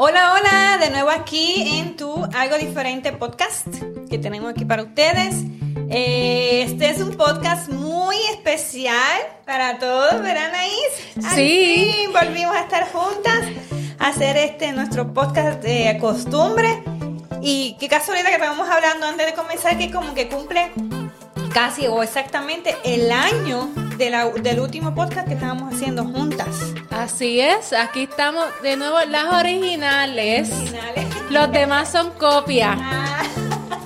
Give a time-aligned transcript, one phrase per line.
[0.00, 3.66] Hola, hola, de nuevo aquí en tu Algo Diferente podcast
[4.08, 5.34] que tenemos aquí para ustedes.
[5.90, 11.34] Eh, este es un podcast muy especial para todos, ¿verdad, Anaís?
[11.34, 12.06] Sí.
[12.12, 13.42] volvimos a estar juntas
[13.98, 16.80] a hacer este nuestro podcast de costumbre.
[17.42, 20.70] Y qué casualidad que estábamos hablando antes de comenzar que como que cumple
[21.52, 26.72] casi o exactamente el año del último podcast que estábamos haciendo juntas.
[26.98, 30.50] Así es, aquí estamos de nuevo las originales.
[31.30, 32.76] Los demás son copias.
[32.76, 33.22] Ah.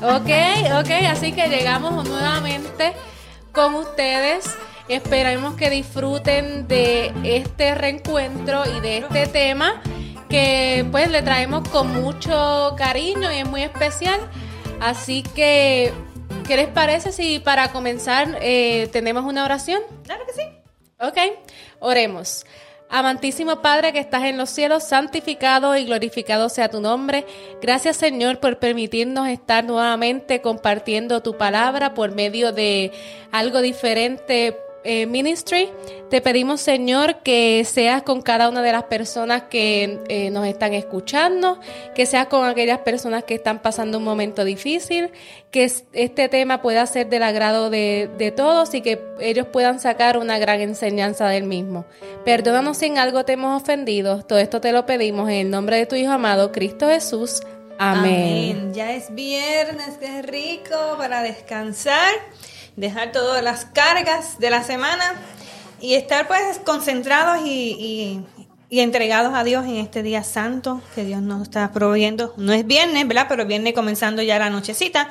[0.00, 2.94] Ok, ok, así que llegamos nuevamente
[3.52, 4.46] con ustedes.
[4.88, 9.82] Esperamos que disfruten de este reencuentro y de este tema
[10.30, 14.20] que pues le traemos con mucho cariño y es muy especial.
[14.80, 15.92] Así que,
[16.48, 19.82] ¿qué les parece si para comenzar eh, tenemos una oración?
[20.02, 20.48] Claro que sí.
[20.98, 21.18] Ok,
[21.78, 22.46] oremos.
[22.94, 27.24] Amantísimo Padre que estás en los cielos, santificado y glorificado sea tu nombre.
[27.62, 32.92] Gracias Señor por permitirnos estar nuevamente compartiendo tu palabra por medio de
[33.30, 35.70] algo diferente eh, Ministry.
[36.10, 40.74] Te pedimos, Señor, que seas con cada una de las personas que eh, nos están
[40.74, 41.58] escuchando,
[41.94, 45.10] que seas con aquellas personas que están pasando un momento difícil,
[45.50, 50.18] que este tema pueda ser del agrado de, de todos y que ellos puedan sacar
[50.18, 51.84] una gran enseñanza del mismo.
[52.24, 54.22] Perdónanos si en algo te hemos ofendido.
[54.22, 57.40] Todo esto te lo pedimos en el nombre de tu Hijo amado, Cristo Jesús.
[57.78, 58.72] Amén.
[58.74, 62.12] Ya es viernes, que rico para descansar
[62.76, 65.14] dejar todas las cargas de la semana
[65.80, 68.24] y estar pues concentrados y,
[68.70, 72.32] entregados a Dios en este día santo que Dios nos está proveyendo.
[72.38, 73.26] No es viernes, ¿verdad?
[73.28, 75.10] Pero viernes comenzando ya la nochecita.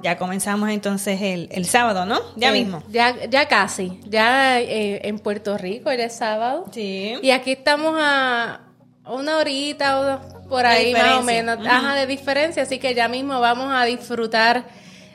[0.00, 2.18] Ya comenzamos entonces el, sábado, ¿no?
[2.36, 2.82] Ya mismo.
[2.88, 4.00] Ya, ya casi.
[4.06, 6.64] Ya eh, en Puerto Rico ya es sábado.
[6.72, 7.16] Sí.
[7.20, 8.62] Y aquí estamos a
[9.04, 11.58] una horita o por ahí más o menos.
[11.66, 12.62] Ajá, de diferencia.
[12.62, 14.64] Así que ya mismo vamos a disfrutar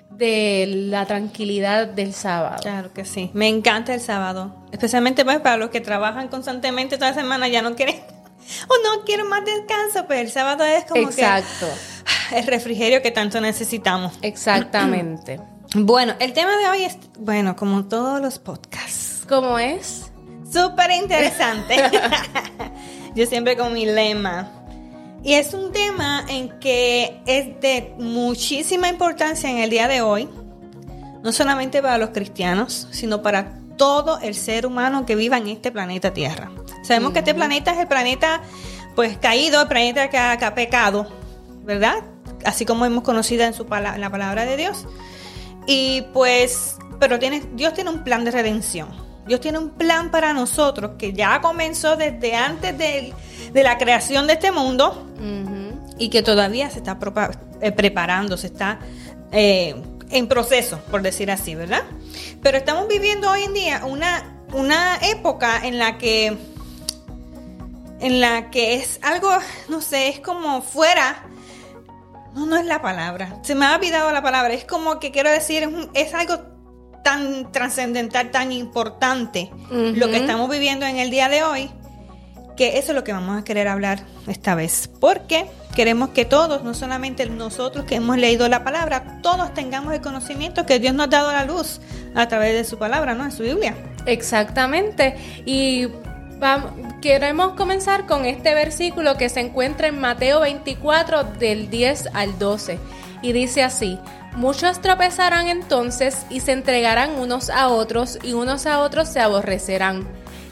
[0.09, 2.57] de la tranquilidad del sábado.
[2.61, 3.29] Claro que sí.
[3.33, 4.55] Me encanta el sábado.
[4.71, 7.95] Especialmente pues, para los que trabajan constantemente toda la semana, ya no quieren
[8.67, 11.67] o no quieren más descanso, pero el sábado es como Exacto.
[12.31, 14.13] el refrigerio que tanto necesitamos.
[14.21, 15.39] Exactamente.
[15.75, 19.23] bueno, el tema de hoy es, bueno, como todos los podcasts.
[19.27, 20.11] ¿Cómo es?
[20.51, 21.75] Súper interesante.
[23.15, 24.56] Yo siempre con mi lema
[25.27, 30.29] y es un tema en que es de muchísima importancia en el día de hoy,
[31.21, 35.69] no solamente para los cristianos, sino para todo el ser humano que viva en este
[35.69, 36.49] planeta Tierra.
[36.81, 38.41] Sabemos que este planeta es el planeta
[38.95, 41.07] pues caído, el planeta que ha, pecado,
[41.65, 42.05] ¿verdad?
[42.45, 44.85] Así como hemos conocido en, su en la palabra de Dios.
[45.65, 49.06] Y pues, pero tiene, Dios tiene un plan de redención.
[49.27, 53.13] Dios tiene un plan para nosotros que ya comenzó desde antes de,
[53.53, 55.07] la creación de este mundo
[55.97, 56.97] y que todavía se está
[57.61, 58.79] eh, preparando, se está
[59.31, 59.75] eh,
[60.09, 61.83] en proceso, por decir así, ¿verdad?
[62.41, 66.37] Pero estamos viviendo hoy en día una, una época en la que
[67.99, 69.29] en la que es algo,
[69.69, 71.23] no sé, es como fuera.
[72.33, 73.39] No, no es la palabra.
[73.41, 74.53] Se me ha olvidado la palabra.
[74.53, 76.39] Es como que quiero decir, es, algo
[77.07, 81.71] tan trascendental, tan importante lo que estamos viviendo en el día de hoy,
[82.57, 84.89] que eso es lo que vamos a querer hablar esta vez.
[84.99, 90.01] Porque queremos que todos, no solamente nosotros que hemos leído la palabra, todos tengamos el
[90.01, 91.79] conocimiento que Dios nos ha dado a la luz
[92.13, 93.23] a través de su palabra, ¿no?
[93.23, 93.73] En su Biblia.
[94.05, 95.15] Exactamente.
[95.45, 95.87] Y
[96.39, 102.37] vamos, queremos comenzar con este versículo que se encuentra en Mateo 24 del 10 al
[102.37, 102.77] 12.
[103.21, 103.97] Y dice así,
[104.37, 110.07] muchos tropezarán entonces y se entregarán unos a otros y unos a otros se aborrecerán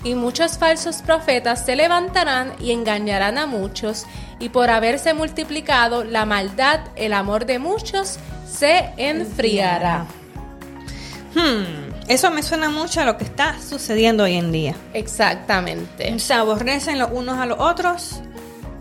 [0.05, 4.05] y muchos falsos profetas se levantarán y engañarán a muchos,
[4.39, 10.05] y por haberse multiplicado la maldad, el amor de muchos se enfriará.
[11.33, 14.75] Hmm, eso me suena mucho a lo que está sucediendo hoy en día.
[14.93, 16.17] Exactamente.
[16.19, 18.21] Se aborrecen los unos a los otros,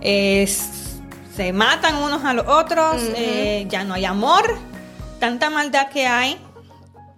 [0.03, 4.59] se matan unos a los otros, eh, ya no hay amor,
[5.25, 6.37] tanta maldad que hay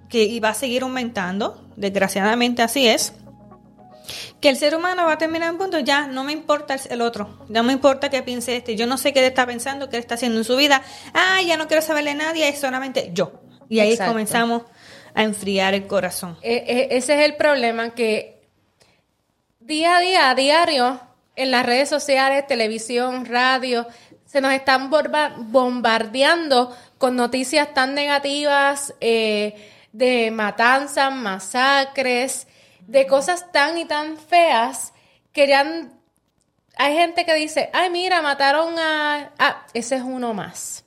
[0.09, 3.13] que va a seguir aumentando, desgraciadamente así es.
[4.41, 7.45] Que el ser humano va a terminar en punto, ya no me importa el otro,
[7.49, 10.03] no me importa que piense este, yo no sé qué él está pensando, qué él
[10.03, 10.83] está haciendo en su vida,
[11.15, 13.41] ah, ya no quiero saberle a nadie, es solamente yo.
[13.69, 14.63] Y ahí comenzamos
[15.13, 16.39] a enfriar el corazón.
[16.43, 18.47] E, e, ese es el problema, que
[19.59, 21.01] día a día, a diario,
[21.35, 23.85] en las redes sociales, televisión, radio,
[24.27, 29.55] se nos están bombardeando con noticias tan negativas eh,
[29.93, 32.47] de matanzas, masacres,
[32.87, 34.93] de cosas tan y tan feas
[35.33, 35.91] que ya
[36.77, 39.33] hay gente que dice, ay, mira, mataron a...
[39.39, 40.85] Ah, ese es uno más.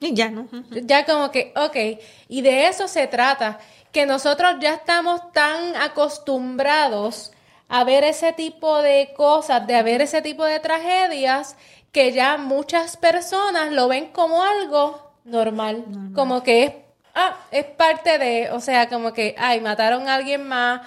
[0.00, 0.48] Y ya, ¿no?
[0.70, 3.58] Ya como que, ok, y de eso se trata,
[3.92, 7.32] que nosotros ya estamos tan acostumbrados
[7.68, 11.56] a ver ese tipo de cosas, de ver ese tipo de tragedias,
[11.92, 15.84] que ya muchas personas lo ven como algo normal,
[16.14, 16.72] como que es,
[17.14, 20.82] ah, es parte de, o sea, como que, ay, mataron a alguien más,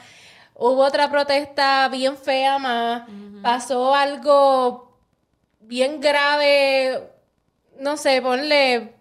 [0.56, 3.04] hubo otra protesta bien fea más,
[3.42, 4.98] pasó algo
[5.62, 7.02] bien grave,
[7.80, 8.94] no sé, ponle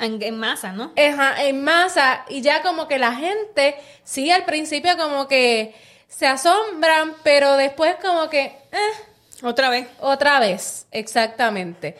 [0.00, 0.92] En, en masa, ¿no?
[0.96, 3.74] Ajá, en masa y ya como que la gente,
[4.04, 5.74] sí, al principio como que
[6.06, 9.88] se asombran, pero después como que, eh, Otra vez.
[10.00, 11.96] otra vez, exactamente.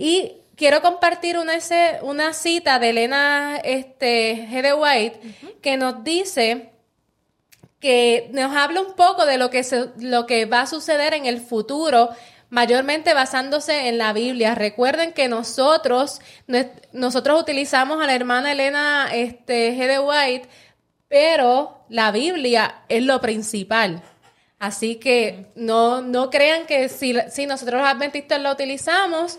[0.00, 4.62] Y quiero compartir una, ese- una cita de Elena este, G.
[4.62, 5.20] de White
[5.60, 6.70] que nos dice
[7.80, 11.26] que nos habla un poco de lo que, se- lo que va a suceder en
[11.26, 12.10] el futuro,
[12.48, 14.54] mayormente basándose en la Biblia.
[14.54, 16.20] Recuerden que nosotros,
[16.92, 19.86] nosotros utilizamos a la hermana Elena este, G.
[19.86, 20.48] de White,
[21.08, 24.00] pero la Biblia es lo principal.
[24.60, 29.38] Así que no, no crean que si, si nosotros los adventistas la utilizamos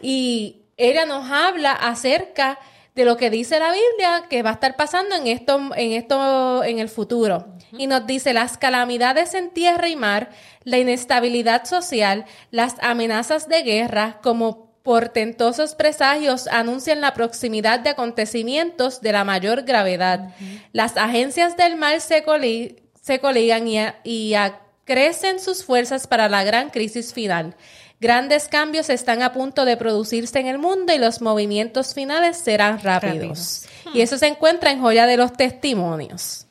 [0.00, 2.58] y ella nos habla acerca
[2.94, 6.64] de lo que dice la Biblia que va a estar pasando en esto, en esto,
[6.64, 7.46] en el futuro.
[7.78, 10.30] Y nos dice las calamidades en tierra y mar,
[10.64, 19.00] la inestabilidad social, las amenazas de guerra, como portentosos presagios anuncian la proximidad de acontecimientos
[19.00, 20.34] de la mayor gravedad.
[20.72, 26.42] Las agencias del mal se, coli- se coligan y, y acrecen sus fuerzas para la
[26.44, 27.54] gran crisis final.
[28.00, 32.80] Grandes cambios están a punto de producirse en el mundo y los movimientos finales serán
[32.82, 33.66] rápidos.
[33.92, 36.46] Y eso se encuentra en Joya de los Testimonios.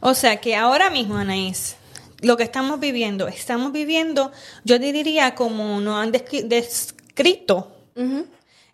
[0.00, 1.76] O sea que ahora mismo, Anaís,
[2.20, 4.32] lo que estamos viviendo, estamos viviendo,
[4.64, 7.76] yo diría como nos han descri- descrito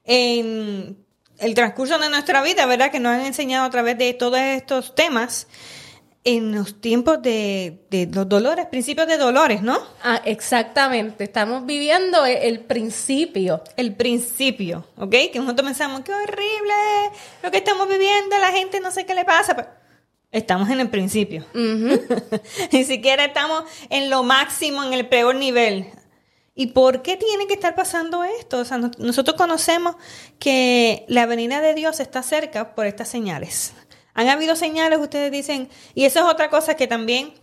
[0.04, 0.96] en
[1.38, 2.90] el transcurso de nuestra vida, ¿verdad?
[2.90, 5.46] Que nos han enseñado a través de todos estos temas
[6.26, 9.78] en los tiempos de, de los dolores, principios de dolores, ¿no?
[10.02, 11.24] Ah, exactamente.
[11.24, 13.62] Estamos viviendo e- el principio.
[13.76, 15.10] El principio, ¿ok?
[15.32, 16.74] Que nosotros pensamos, qué horrible
[17.42, 19.68] lo que estamos viviendo, la gente no sé qué le pasa, pero
[20.32, 21.44] estamos en el principio.
[22.72, 25.86] Ni siquiera estamos en lo máximo, en el peor nivel.
[26.56, 28.58] ¿Y por qué tiene que estar pasando esto?
[28.60, 29.96] O sea, no- nosotros conocemos
[30.38, 33.74] que la venida de Dios está cerca por estas señales.
[34.14, 37.34] Han habido señales, ustedes dicen, y eso es otra cosa que también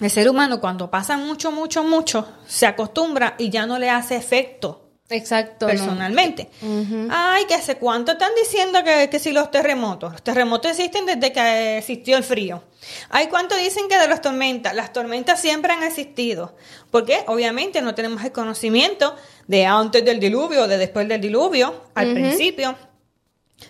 [0.00, 4.16] el ser humano cuando pasa mucho, mucho, mucho, se acostumbra y ya no le hace
[4.16, 5.66] efecto Exacto.
[5.66, 5.72] no.
[5.72, 6.48] personalmente.
[7.10, 10.12] Ay, que hace cuánto están diciendo que, que si los terremotos.
[10.12, 12.64] Los terremotos existen desde que existió el frío.
[13.10, 14.74] Ay, cuánto dicen que de las tormentas.
[14.74, 16.56] Las tormentas siempre han existido.
[16.90, 19.14] Porque obviamente no tenemos el conocimiento
[19.46, 22.74] de antes del diluvio o de después del diluvio, al principio,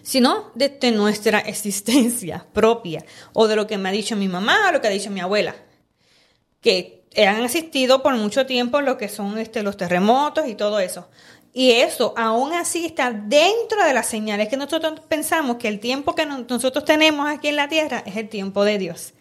[0.02, 4.72] sino de nuestra existencia propia o de lo que me ha dicho mi mamá o
[4.72, 5.54] lo que ha dicho mi abuela
[6.60, 11.08] que han existido por mucho tiempo lo que son este, los terremotos y todo eso.
[11.52, 16.14] Y eso aún así está dentro de las señales que nosotros pensamos que el tiempo
[16.16, 19.12] que no- nosotros tenemos aquí en la tierra es el tiempo de Dios.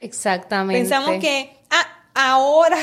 [0.00, 0.80] Exactamente.
[0.80, 2.78] Pensamos que ah, ahora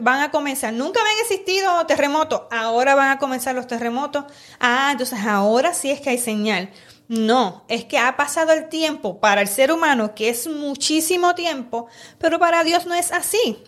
[0.00, 0.72] van, a comenzar.
[0.72, 2.42] Nunca habían existido terremotos.
[2.50, 4.24] Ahora van a comenzar los terremotos.
[4.60, 6.70] Ah, entonces ahora sí es que hay señal.
[7.08, 11.86] No, es que ha pasado el tiempo para el ser humano, que es muchísimo tiempo,
[12.18, 13.62] pero para Dios no es así.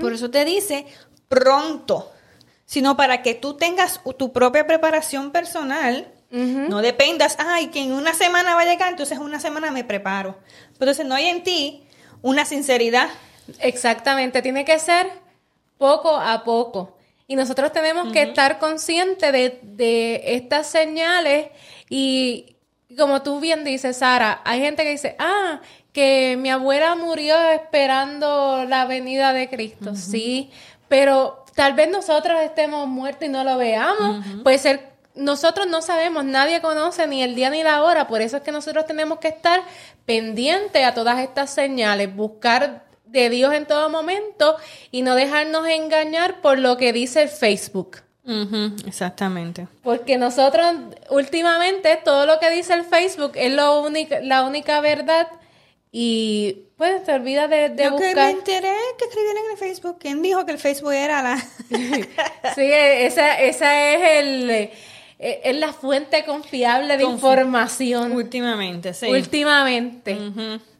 [0.00, 0.86] Por eso te dice
[1.28, 2.12] pronto,
[2.66, 6.10] sino para que tú tengas tu propia preparación personal.
[6.30, 9.84] No dependas, ay, que en una semana va a llegar, entonces en una semana me
[9.84, 10.36] preparo.
[10.72, 11.86] Entonces no hay en ti
[12.22, 13.08] una sinceridad.
[13.60, 15.08] Exactamente, tiene que ser
[15.78, 16.96] poco a poco.
[17.26, 21.48] Y nosotros tenemos que estar conscientes de, de estas señales
[21.88, 22.54] y
[22.96, 25.60] como tú bien dices, Sara, hay gente que dice, ah,
[25.92, 30.50] que mi abuela murió esperando la venida de Cristo, sí,
[30.88, 36.24] pero tal vez nosotros estemos muertos y no lo veamos, puede ser nosotros no sabemos,
[36.24, 39.28] nadie conoce ni el día ni la hora, por eso es que nosotros tenemos que
[39.28, 39.62] estar
[40.04, 42.83] pendientes a todas estas señales, buscar
[43.14, 44.56] de Dios en todo momento
[44.90, 48.02] y no dejarnos engañar por lo que dice el Facebook.
[48.86, 49.66] exactamente.
[49.82, 50.66] Porque nosotros
[51.10, 55.28] últimamente todo lo que dice el Facebook es lo única, la única verdad
[55.92, 59.96] y pues te olvidas de, de Yo que me enteré que escribieron en el Facebook.
[60.00, 61.36] ¿Quién dijo que el Facebook era la...
[62.56, 64.72] Sí, esa, esa es el eh,
[65.44, 69.06] es la fuente confiable de Confi- información Últimamente, sí.
[69.06, 70.18] últimamente.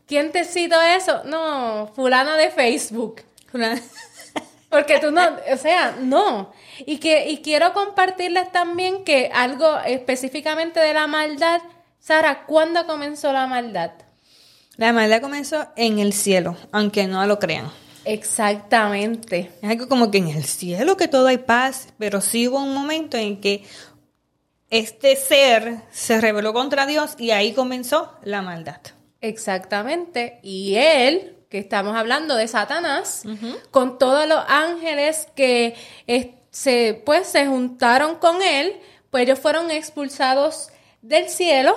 [0.06, 1.22] ¿Quién te citó eso?
[1.24, 3.22] No, fulano de Facebook.
[4.68, 6.52] Porque tú no, o sea, no.
[6.84, 11.60] Y que y quiero compartirles también que algo específicamente de la maldad,
[12.00, 13.92] Sara, ¿cuándo comenzó la maldad?
[14.76, 17.70] La maldad comenzó en el cielo, aunque no lo crean.
[18.04, 19.52] Exactamente.
[19.62, 22.74] Es algo como que en el cielo que todo hay paz, pero sí hubo un
[22.74, 23.64] momento en que
[24.68, 28.80] este ser se rebeló contra Dios y ahí comenzó la maldad.
[29.24, 30.38] Exactamente.
[30.42, 33.24] Y él, que estamos hablando de Satanás,
[33.70, 35.74] con todos los ángeles que
[36.06, 38.74] eh, se, pues, se juntaron con él,
[39.10, 40.68] pues ellos fueron expulsados
[41.00, 41.74] del cielo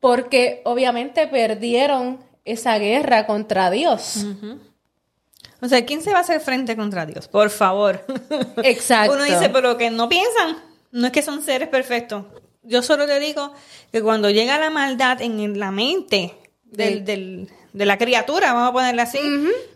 [0.00, 4.24] porque obviamente perdieron esa guerra contra Dios.
[5.60, 7.28] O sea, ¿quién se va a hacer frente contra Dios?
[7.28, 8.04] Por favor.
[8.64, 9.12] Exacto.
[9.12, 10.56] Uno dice, pero que no piensan.
[10.90, 12.24] No es que son seres perfectos.
[12.62, 13.52] Yo solo te digo
[13.90, 18.72] que cuando llega la maldad en la mente del, del, de la criatura, vamos a
[18.72, 19.18] ponerla así,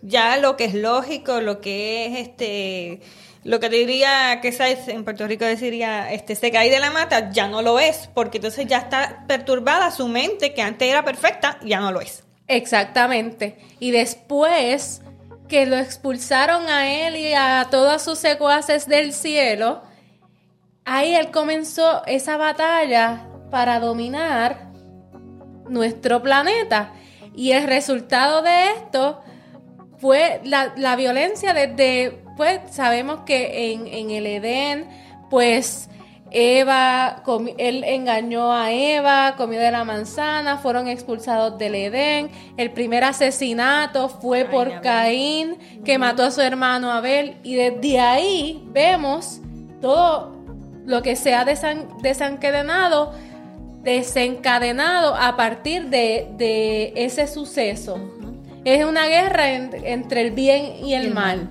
[0.02, 3.00] ya lo que es lógico, lo que es este
[3.46, 4.52] lo que diría que
[4.88, 8.38] en Puerto Rico deciría este se cae de la mata ya no lo es porque
[8.38, 12.24] entonces ya está perturbada su mente que antes era perfecta ya no lo es.
[12.48, 13.56] Exactamente.
[13.78, 15.00] Y después
[15.48, 19.82] que lo expulsaron a él y a todos sus secuaces del cielo
[20.86, 24.70] ahí él comenzó esa batalla para dominar
[25.68, 26.92] nuestro planeta
[27.34, 29.20] y el resultado de esto
[29.98, 34.88] fue la, la violencia desde pues sabemos que en, en el Edén,
[35.30, 35.88] pues
[36.30, 37.22] Eva,
[37.56, 42.30] él engañó a Eva, comió de la manzana, fueron expulsados del Edén.
[42.58, 47.38] El primer asesinato fue por Caín, que mató a su hermano Abel.
[47.42, 49.40] Y desde ahí vemos
[49.80, 50.35] todo
[50.86, 53.12] lo que se ha desencadenado,
[53.82, 57.98] desencadenado a partir de, ese suceso.
[58.64, 61.50] Es una guerra entre el bien y el, mal.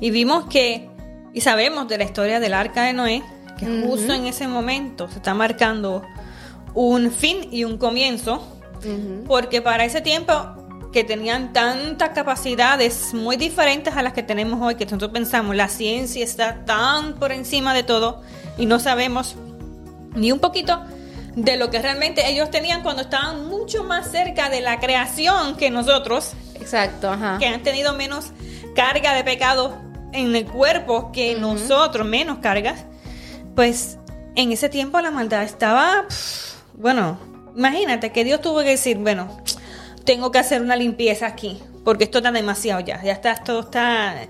[0.00, 0.88] Y vimos que,
[1.32, 3.22] y sabemos de la historia del arca de Noé,
[3.58, 6.02] que justo en ese momento se está marcando
[6.74, 8.46] un fin y un comienzo,
[9.26, 10.63] porque para ese tiempo
[10.94, 15.68] que tenían tantas capacidades muy diferentes a las que tenemos hoy, que nosotros pensamos, la
[15.68, 18.22] ciencia está tan por encima de todo
[18.56, 19.34] y no sabemos
[20.14, 20.80] ni un poquito
[21.34, 25.68] de lo que realmente ellos tenían cuando estaban mucho más cerca de la creación que
[25.68, 26.34] nosotros.
[26.54, 27.38] Exacto, ajá.
[27.40, 28.26] Que han tenido menos
[28.76, 29.76] carga de pecado
[30.12, 32.84] en el cuerpo que nosotros, menos cargas,
[33.56, 33.98] pues
[34.36, 36.04] en ese tiempo la maldad estaba,
[36.74, 37.18] bueno,
[37.56, 39.42] imagínate que Dios tuvo que decir, bueno,
[40.04, 44.26] tengo que hacer una limpieza aquí, porque esto está demasiado ya, ya está, todo está...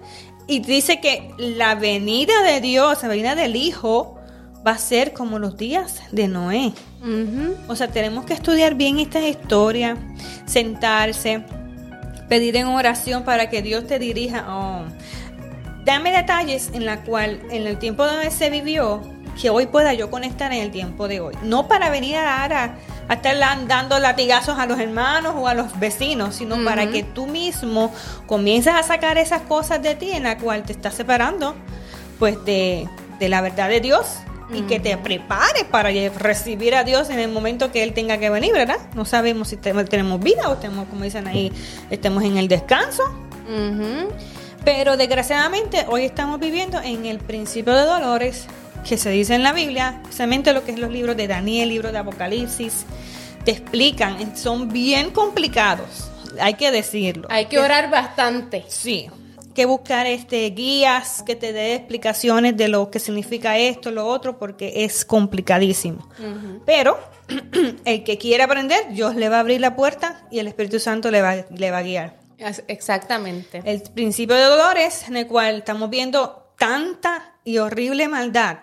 [0.47, 4.19] Y dice que la venida de Dios, la venida del Hijo,
[4.67, 6.73] va a ser como los días de Noé.
[7.69, 9.97] O sea, tenemos que estudiar bien esta historia,
[10.47, 11.45] sentarse,
[12.29, 14.47] pedir en oración para que Dios te dirija.
[14.49, 14.85] Oh,
[15.85, 19.03] dame detalles en la cual en el tiempo donde se vivió
[19.41, 21.35] que hoy pueda yo conectar en el tiempo de hoy.
[21.43, 22.77] No para venir a, a,
[23.09, 27.27] a estar dando latigazos a los hermanos o a los vecinos, sino para que tú
[27.27, 27.93] mismo
[28.27, 31.55] comiences a sacar esas cosas de ti en la cual te estás separando
[32.19, 34.07] pues de, de la verdad de Dios
[34.53, 38.31] y que te prepares para recibir a Dios en el momento que Él tenga que
[38.31, 38.79] venir, ¿verdad?
[38.95, 41.53] No sabemos si tenemos vida o estemos, como dicen ahí,
[41.91, 43.03] estemos en el descanso.
[44.65, 48.47] Pero desgraciadamente hoy estamos viviendo en el principio de dolores
[48.89, 51.93] que se dice en la Biblia, especialmente lo que es los libros de Daniel, libros
[51.93, 52.85] de Apocalipsis,
[53.45, 56.11] te explican, son bien complicados,
[56.41, 57.29] hay que decirlo.
[57.31, 58.65] Hay que orar bastante.
[58.69, 59.09] Sí,
[59.55, 64.39] que buscar este guías que te dé explicaciones de lo que significa esto, lo otro,
[64.39, 66.09] porque es complicadísimo.
[66.67, 66.99] Pero
[67.85, 71.11] el que quiere aprender, Dios le va a abrir la puerta y el Espíritu Santo
[71.11, 72.17] le va, le va a guiar.
[72.67, 73.63] Exactamente.
[73.65, 78.59] El principio de dolores en el cual estamos viendo tanta y horrible maldad.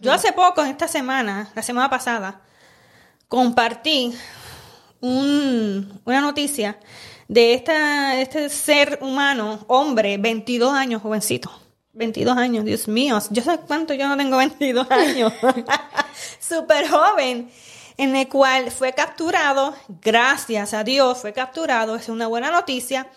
[0.00, 2.40] Yo hace poco, esta semana, la semana pasada,
[3.26, 4.14] compartí
[5.00, 6.78] una noticia
[7.26, 11.50] de esta, este ser humano, hombre, 22 años, jovencito.
[11.94, 13.18] 22 años, Dios mío.
[13.30, 15.32] Yo sé cuánto yo no tengo 22 años.
[16.40, 17.50] Súper joven.
[17.96, 23.08] En el cual fue capturado, gracias a Dios fue capturado, es una buena noticia,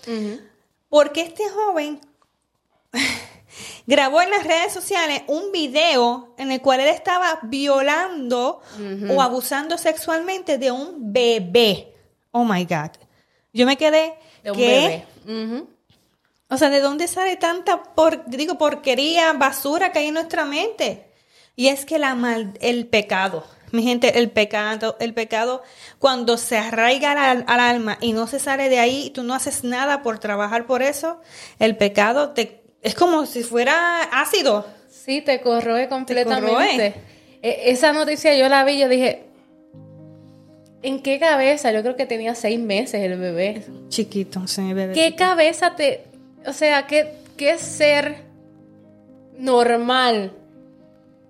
[0.90, 2.02] porque este joven
[3.86, 8.62] grabó en las redes sociales un video en el cual él estaba violando
[9.10, 11.94] o abusando sexualmente de un bebé.
[12.32, 12.92] Oh my God.
[13.54, 14.16] Yo me quedé.
[14.44, 15.06] De un bebé.
[16.50, 21.08] O sea, ¿de dónde sale tanta por, digo, porquería, basura que hay en nuestra mente?
[21.56, 25.64] Y es que la mal, el pecado Mi gente, el pecado, el pecado
[26.00, 29.34] cuando se arraiga al, al alma y no se sale de ahí, y tú no
[29.34, 31.22] haces nada por trabajar por eso,
[31.60, 34.66] el pecado te es como si fuera ácido.
[34.90, 36.96] Sí, te corroe completamente.
[37.42, 39.24] E, esa noticia yo la vi, yo dije,
[40.82, 41.72] ¿en qué cabeza?
[41.72, 43.64] Yo creo que tenía seis meses el bebé.
[43.90, 44.94] Chiquito, sí, bebé.
[44.94, 46.04] ¿Qué cabeza te,
[46.46, 48.24] o sea, qué, qué ser
[49.38, 50.34] normal?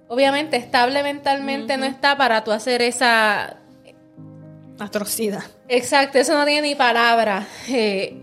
[0.07, 3.57] Obviamente, estable mentalmente no está para tú hacer esa
[4.77, 5.43] atrocidad.
[5.69, 7.47] Exacto, eso no tiene ni palabra.
[7.69, 8.17] Eh,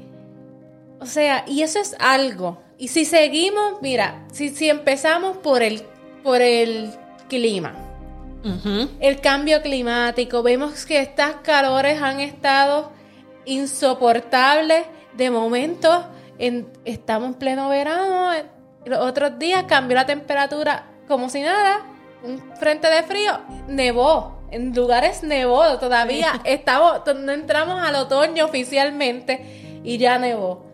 [1.00, 2.60] o sea, y eso es algo.
[2.78, 5.82] Y si seguimos, mira, si, si empezamos por el,
[6.22, 6.92] por el
[7.28, 7.74] clima,
[9.00, 12.92] el cambio climático, vemos que estas calores han estado
[13.44, 14.86] insoportables.
[15.14, 16.06] De momento,
[16.38, 18.30] en, estamos en pleno verano,
[18.84, 21.80] los otros días cambió la temperatura como si nada,
[22.22, 24.38] un frente de frío, nevó.
[24.50, 26.40] En lugares nevó todavía.
[26.44, 30.67] Estamos, no entramos al otoño oficialmente y ya nevó.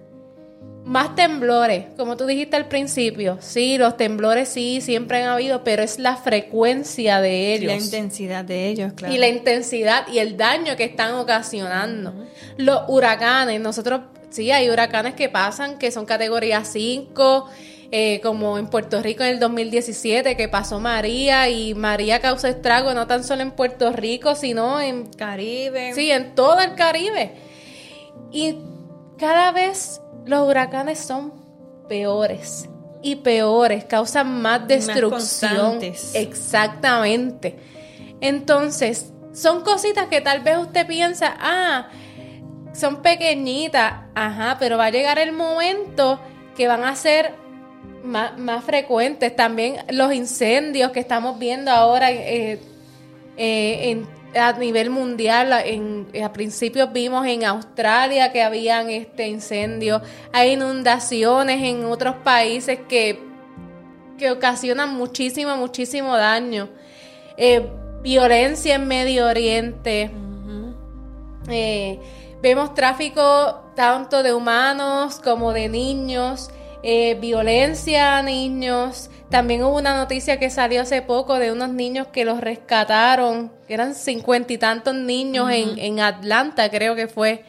[0.85, 3.39] Más temblores, como tú dijiste al principio.
[3.41, 7.73] Sí, los temblores sí, siempre han habido, pero es la frecuencia de ellos.
[7.73, 9.15] La intensidad de ellos, claro.
[9.15, 12.13] Y la intensidad y el daño que están ocasionando.
[12.59, 17.49] Los huracanes, nosotros, sí, hay huracanes que pasan, que son categoría 5,
[17.91, 22.93] eh, como en Puerto Rico en el 2017, que pasó María, y María causó estrago
[22.93, 25.07] no tan solo en Puerto Rico, sino en...
[25.07, 25.95] Caribe.
[25.95, 27.33] Sí, en todo el Caribe.
[28.31, 28.59] Y
[29.17, 31.33] cada vez los huracanes son
[31.89, 32.69] peores
[33.03, 35.79] y peores, causan más destrucción.
[36.15, 37.57] Exactamente.
[38.21, 41.89] Entonces, son cositas que tal vez usted piensa, ah,
[42.73, 46.19] son pequeñitas, ajá, pero va a llegar el momento
[46.57, 47.35] que van a ser
[48.03, 49.35] más, frecuentes.
[49.37, 52.59] También los incendios que estamos viendo ahora eh,
[53.37, 60.03] eh, en a nivel mundial, en, a principios vimos en Australia que habían este incendio,
[60.33, 63.21] hay inundaciones en otros países que,
[64.19, 66.69] que ocasionan muchísimo, muchísimo daño.
[67.37, 67.69] Eh,
[68.03, 70.11] violencia en Medio Oriente.
[71.49, 71.99] Eh,
[72.43, 76.51] vemos tráfico tanto de humanos como de niños.
[76.83, 79.11] Eh, violencia a niños.
[79.31, 83.75] También hubo una noticia que salió hace poco de unos niños que los rescataron, que
[83.75, 87.45] eran cincuenta y tantos niños en, en, Atlanta, creo que fue.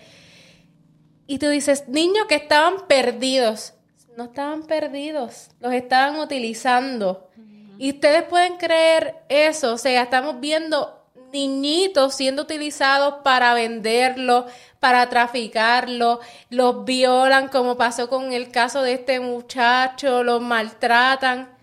[1.28, 3.74] Y tú dices, niños que estaban perdidos.
[4.18, 7.30] No estaban perdidos, los estaban utilizando.
[7.78, 14.46] Y ustedes pueden creer eso, o sea, estamos viendo niñitos siendo utilizados para venderlo,
[14.80, 21.55] para traficarlo, los violan como pasó con el caso de este muchacho, los maltratan.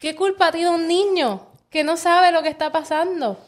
[0.00, 3.38] ¿Qué culpa tiene un niño que no sabe lo que está pasando?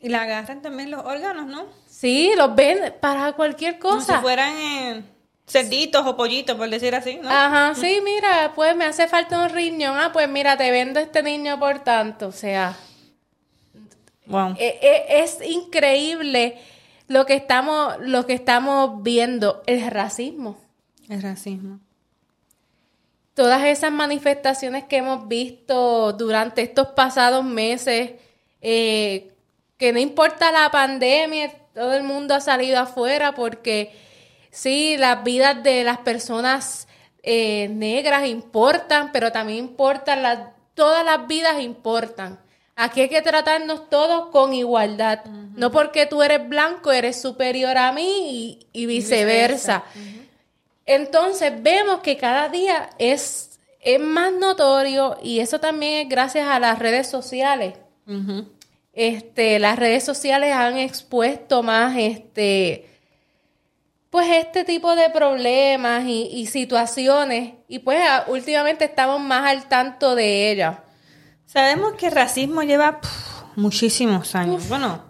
[0.00, 1.66] Y le agarran también los órganos, ¿no?
[1.88, 4.06] Sí, los ven para cualquier cosa.
[4.06, 5.02] Como si fueran eh,
[5.48, 7.28] cerditos o pollitos, por decir así, ¿no?
[7.28, 9.98] Ajá, sí, mira, pues me hace falta un riñón.
[9.98, 12.28] Ah, pues mira, te vendo este niño por tanto.
[12.28, 12.76] O sea,
[14.26, 14.54] wow.
[14.58, 16.56] E, e, es increíble
[17.08, 20.56] lo que estamos, lo que estamos viendo, el racismo.
[21.08, 21.80] El racismo.
[23.36, 28.12] Todas esas manifestaciones que hemos visto durante estos pasados meses,
[28.62, 29.30] eh,
[29.76, 33.94] que no importa la pandemia, todo el mundo ha salido afuera porque
[34.50, 36.88] sí, las vidas de las personas
[37.22, 40.38] eh, negras importan, pero también importan las,
[40.72, 42.40] todas las vidas importan.
[42.74, 45.26] Aquí hay que tratarnos todos con igualdad.
[45.26, 49.84] No porque tú eres blanco eres superior a mí y, viceversa.
[50.86, 56.60] Entonces vemos que cada día es, es más notorio y eso también es gracias a
[56.60, 57.74] las redes sociales.
[58.92, 62.88] Este, las redes sociales han expuesto más este
[64.10, 70.50] pues este tipo de problemas y, situaciones y pues últimamente estamos más al tanto de
[70.50, 70.78] ellas.
[71.44, 73.00] Sabemos que el racismo lleva
[73.56, 74.68] muchísimos años.
[74.70, 75.04] Bueno,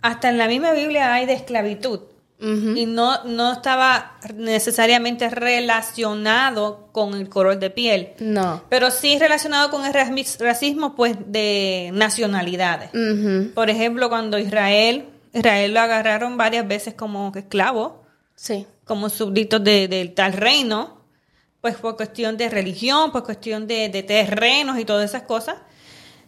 [0.00, 2.00] hasta en la misma Biblia hay de esclavitud.
[2.42, 8.14] Y no, no estaba necesariamente relacionado con el color de piel.
[8.18, 8.64] No.
[8.68, 12.90] Pero sí relacionado con el racismo, pues, de nacionalidades.
[13.54, 18.02] Por ejemplo, cuando Israel, Israel lo agarraron varias veces como esclavo.
[18.34, 18.66] Sí.
[18.84, 21.02] Como súbditos de tal reino
[21.62, 25.56] pues por cuestión de religión, por cuestión de, terrenos y todas esas cosas.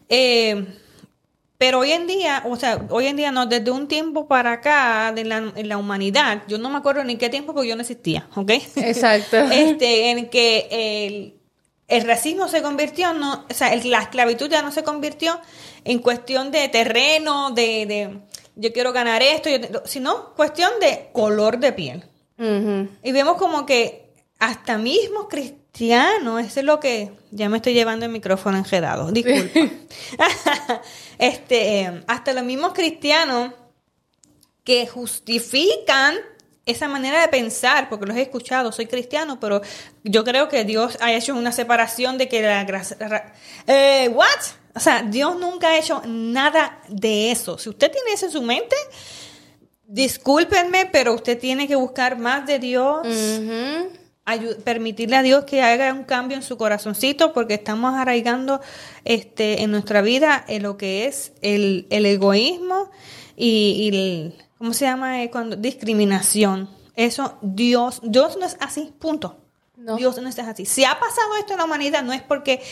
[0.08, 0.64] Eh,
[1.64, 5.12] pero hoy en día, o sea, hoy en día no, desde un tiempo para acá
[5.14, 7.80] de la, en la humanidad, yo no me acuerdo ni qué tiempo porque yo no
[7.80, 8.50] existía, ¿ok?
[8.76, 9.38] Exacto.
[9.50, 11.32] este, en que
[11.88, 15.40] el racismo se convirtió, no, o sea, el- la esclavitud ya no se convirtió
[15.84, 18.18] en cuestión de terreno, de, de
[18.56, 22.04] yo quiero ganar esto, yo sino cuestión de color de piel.
[23.02, 25.63] Y vemos como que hasta mismos cristianos,
[26.38, 29.58] eso es lo que ya me estoy llevando el micrófono enredado, disculpa.
[31.18, 33.52] este, eh, hasta los mismos cristianos
[34.62, 36.16] que justifican
[36.64, 39.60] esa manera de pensar, porque los he escuchado, soy cristiano, pero
[40.02, 42.96] yo creo que Dios ha hecho una separación de que la gracia...
[43.00, 43.34] ra-
[43.66, 44.28] Eh, ¿What?
[44.74, 47.58] O sea, Dios nunca ha hecho nada de eso.
[47.58, 48.74] Si usted tiene eso en su mente,
[49.86, 53.06] discúlpenme, pero usted tiene que buscar más de Dios,
[54.64, 58.60] permitirle a Dios que haga un cambio en su corazoncito, porque estamos arraigando
[59.04, 62.90] este, en nuestra vida en lo que es el, el egoísmo
[63.36, 65.22] y, y el, ¿cómo se llama?
[65.22, 66.70] Eh, Cuando, discriminación.
[66.96, 69.36] Eso, Dios, Dios no es así, punto.
[69.76, 69.96] No.
[69.96, 70.64] Dios no es así.
[70.64, 72.62] Si ha pasado esto en la humanidad, no es porque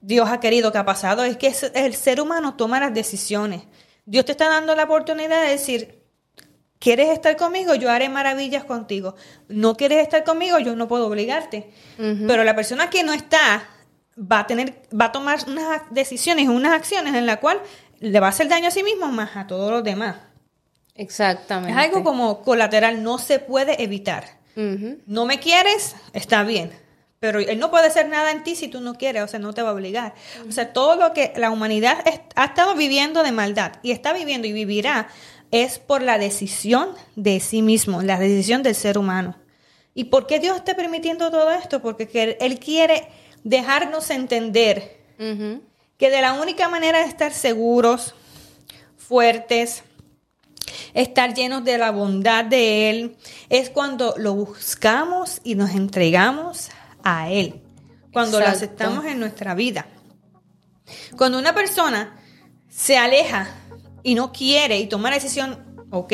[0.00, 3.62] Dios ha querido que ha pasado, es que el ser humano toma las decisiones.
[4.06, 5.97] Dios te está dando la oportunidad de decir,
[6.78, 7.74] ¿quieres estar conmigo?
[7.74, 9.14] Yo haré maravillas contigo.
[9.48, 10.58] ¿No quieres estar conmigo?
[10.58, 11.70] Yo no puedo obligarte.
[11.96, 13.68] Pero la persona que no está
[14.18, 17.60] va a tener, va a tomar unas decisiones, unas acciones en la cual
[18.00, 20.16] le va a hacer daño a sí mismo más a todos los demás.
[20.94, 21.72] Exactamente.
[21.72, 24.38] Es algo como colateral, no se puede evitar.
[25.06, 26.72] No me quieres, está bien.
[27.20, 29.52] Pero él no puede hacer nada en ti si tú no quieres, o sea, no
[29.52, 30.14] te va a obligar.
[30.48, 31.98] O sea, todo lo que la humanidad
[32.34, 35.08] ha estado viviendo de maldad y está viviendo y vivirá
[35.50, 39.36] es por la decisión de sí mismo, la decisión del ser humano.
[39.94, 41.80] ¿Y por qué Dios está permitiendo todo esto?
[41.82, 43.08] Porque que Él quiere
[43.44, 48.14] dejarnos entender que de la única manera de estar seguros,
[48.96, 49.82] fuertes,
[50.94, 53.16] estar llenos de la bondad de Él,
[53.48, 56.68] es cuando lo buscamos y nos entregamos
[57.02, 57.60] a Él,
[58.12, 58.66] cuando lo Exacto.
[58.66, 59.86] aceptamos en nuestra vida.
[61.16, 62.16] Cuando una persona
[62.68, 63.48] se aleja
[64.02, 66.12] y no quiere y toma la decisión, ok,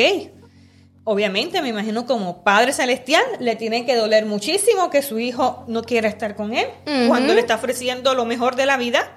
[1.03, 5.83] obviamente me imagino como Padre Celestial le tiene que doler muchísimo que su hijo no
[5.83, 6.67] quiera estar con Él
[7.07, 9.15] cuando le está ofreciendo lo mejor de la vida,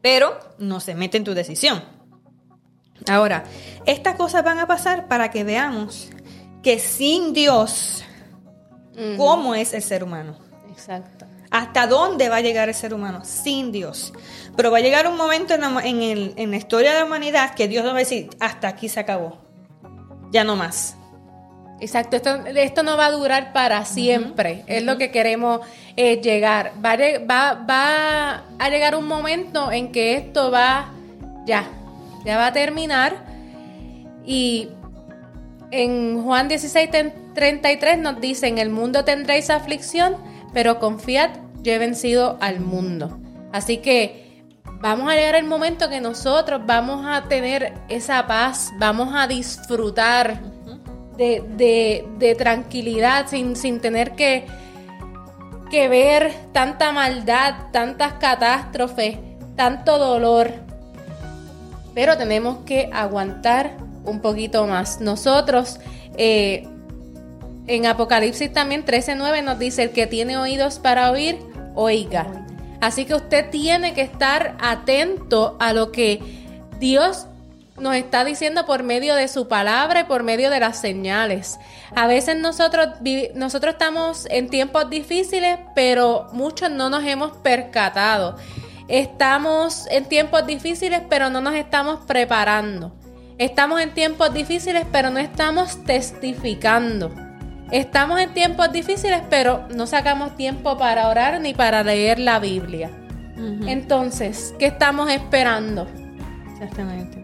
[0.00, 1.82] pero no se mete en tu decisión.
[3.08, 3.44] Ahora,
[3.86, 6.10] estas cosas van a pasar para que veamos
[6.62, 8.04] que sin Dios.
[9.16, 10.36] ¿cómo es el ser humano?
[10.70, 11.26] Exacto.
[11.50, 13.24] ¿Hasta dónde va a llegar el ser humano?
[13.24, 14.12] Sin Dios.
[14.56, 17.04] Pero va a llegar un momento en la, en el- en la historia de la
[17.06, 19.38] humanidad que Dios va a decir, hasta aquí se acabó.
[20.30, 20.96] Ya no más.
[21.80, 25.60] Exacto, esto, esto no va a durar para siempre, es lo que queremos
[25.96, 26.72] eh, llegar.
[26.84, 26.96] Va a,
[27.28, 30.92] va, va a llegar un momento en que esto va,
[31.44, 31.64] ya,
[32.24, 33.24] ya va a terminar.
[34.24, 34.68] Y
[35.72, 40.16] en Juan 16, ten- 33 nos dice, en el mundo tendréis aflicción,
[40.52, 41.30] pero confiad,
[41.62, 43.18] yo he vencido al mundo.
[43.52, 44.21] Así que
[44.82, 50.40] vamos a llegar el momento que nosotros vamos a tener esa paz, vamos a disfrutar
[51.16, 54.46] de, de- de tranquilidad sin, sin tener que,
[55.70, 59.18] que ver tanta maldad, tantas catástrofes,
[59.56, 60.50] tanto dolor.
[61.94, 65.00] Pero tenemos que aguantar un poquito más.
[65.00, 65.78] Nosotros,
[66.16, 66.66] eh,
[67.68, 71.38] en Apocalipsis también 13.9 nos dice, el que tiene oídos para oír,
[71.74, 72.41] oiga.
[72.82, 76.20] Así que usted tiene que estar atento a lo que
[76.80, 77.26] Dios
[77.78, 81.60] nos está diciendo por medio de su palabra y por medio de las señales.
[81.94, 82.88] A veces nosotros,
[83.36, 88.36] nosotros estamos en tiempos difíciles, pero muchos no nos hemos percatado.
[88.88, 92.92] Estamos en tiempos difíciles, pero no nos estamos preparando.
[93.38, 97.14] Estamos en tiempos difíciles, pero no estamos testificando.
[97.72, 102.90] Estamos en tiempos difíciles, pero no sacamos tiempo para orar ni para leer la Biblia.
[103.66, 105.88] Entonces, ¿qué estamos esperando?
[106.52, 107.20] Exactamente.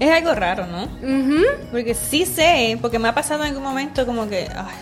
[0.00, 0.82] Es algo raro, ¿no?
[0.84, 1.42] Ujú.
[1.70, 4.74] Porque sí sé, porque me ha pasado en algún momento como que, ay,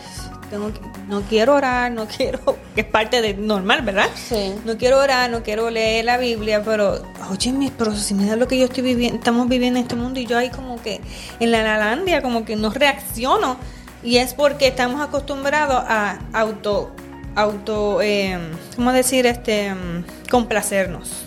[0.50, 2.40] tengo que- no quiero orar, no quiero,
[2.74, 4.08] que es parte de normal, ¿verdad?
[4.14, 4.54] Sí.
[4.64, 8.34] No quiero orar, no quiero leer la Biblia, pero, oye, mi pero si me da
[8.36, 11.00] lo que yo estoy viviendo, estamos viviendo en este mundo y yo ahí como que
[11.38, 13.56] en la lalandia como que no reacciono.
[14.02, 16.94] Y es porque estamos acostumbrados a auto,
[17.34, 18.38] auto, eh,
[18.76, 19.26] ¿cómo decir?
[19.26, 21.26] Este, mm, complacernos.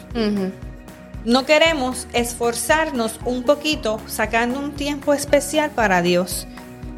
[1.25, 6.47] No queremos esforzarnos un poquito sacando un tiempo especial para Dios.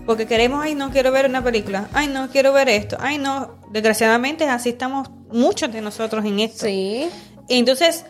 [0.05, 3.59] Porque queremos, ay, no quiero ver una película, ay, no quiero ver esto, ay, no.
[3.71, 6.65] Desgraciadamente así estamos muchos de nosotros en esto.
[6.65, 7.09] Sí.
[7.47, 8.05] Entonces,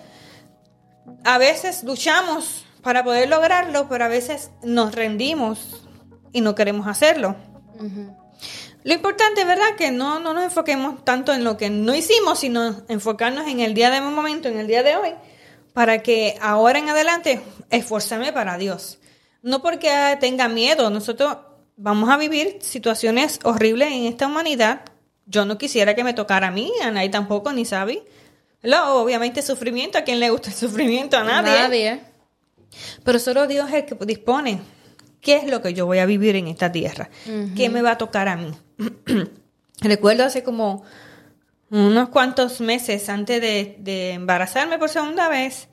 [1.24, 5.86] a veces luchamos para poder lograrlo, pero a veces nos rendimos
[6.32, 7.36] y no queremos hacerlo.
[8.84, 9.76] Lo importante, ¿verdad?
[9.78, 13.74] Que no, no nos enfoquemos tanto en lo que no hicimos, sino enfocarnos en el
[13.74, 15.14] día de momento, en el día de hoy,
[15.74, 19.00] para que ahora en adelante esforzarme para Dios.
[19.44, 21.38] No porque tenga miedo, nosotros
[21.78, 24.82] vamos a vivir situaciones horribles en esta humanidad.
[25.28, 28.02] Yo no quisiera que me tocara a mí, a nadie tampoco, ni Sabi.
[28.64, 31.18] obviamente sufrimiento, ¿a quién le gusta el sufrimiento?
[31.18, 31.52] A nadie.
[31.52, 32.02] Nadie.
[33.04, 34.62] Pero solo Dios es el que dispone
[35.22, 37.10] qué es lo que yo voy a vivir en esta tierra,
[37.56, 38.52] qué me va a tocar a mí.
[39.82, 40.84] Recuerdo hace como
[41.70, 45.70] unos cuantos meses antes de, embarazarme por segunda vez,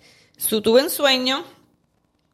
[0.62, 1.44] tuve un sueño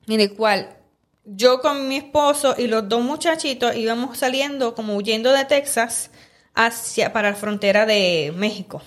[0.07, 0.77] en el cual
[1.24, 6.11] yo con mi esposo y los dos muchachitos íbamos saliendo como huyendo de Texas
[6.55, 8.83] hacia para la frontera de México.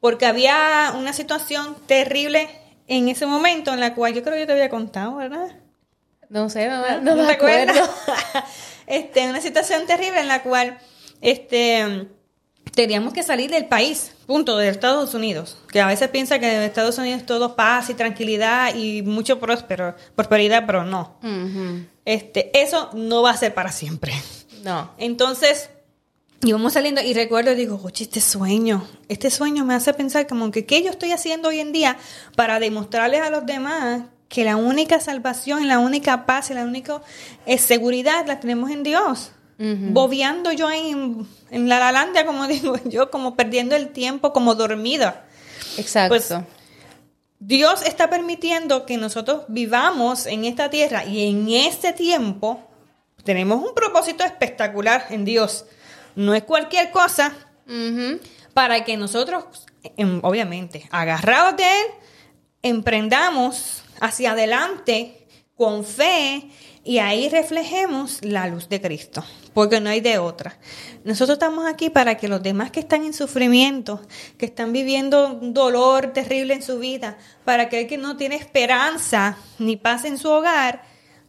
[0.00, 2.48] Porque había una situación terrible
[2.86, 5.59] en ese momento en la cual yo creo que yo te había contado, ¿verdad?
[6.30, 6.68] No sé,
[7.02, 7.72] no, me acuerdo.
[8.86, 10.78] este, una situación terrible en la cual
[11.20, 12.06] este,
[12.72, 15.58] teníamos que salir del país, punto, de Estados Unidos.
[15.72, 19.40] Que a veces piensa que en Estados Unidos es todo paz y tranquilidad y mucho
[19.40, 21.18] próspero, prosperidad, pero no.
[22.04, 24.14] este, eso no va a ser para siempre.
[24.62, 24.92] No.
[24.98, 25.70] Entonces,
[26.44, 30.64] íbamos saliendo y recuerdo, digo, oye, este sueño, este sueño me hace pensar como que
[30.64, 31.96] qué yo estoy haciendo hoy en día
[32.36, 37.02] para demostrarles a los demás que la única salvación, la única paz y la única
[37.46, 39.32] eh, seguridad la tenemos en Dios.
[39.58, 45.26] Bobeando yo en, la lalandia, como digo yo, como perdiendo el tiempo, como dormida.
[45.76, 46.08] Exacto.
[46.08, 46.32] Pues,
[47.40, 52.62] Dios está permitiendo que nosotros vivamos en esta tierra y en este tiempo
[53.22, 55.66] tenemos un propósito espectacular en Dios.
[56.14, 57.34] No es cualquier cosa
[58.54, 59.44] para que nosotros,
[60.22, 61.86] obviamente, agarrados de Él,
[62.62, 66.48] emprendamos hacia adelante con fe
[66.82, 70.58] y ahí reflejemos la luz de Cristo, porque no hay de otra.
[71.04, 74.00] Nosotros estamos aquí para que los demás que están en sufrimiento,
[74.38, 78.36] que están viviendo un dolor terrible en su vida, para que el que no tiene
[78.36, 80.82] esperanza ni paz en su hogar,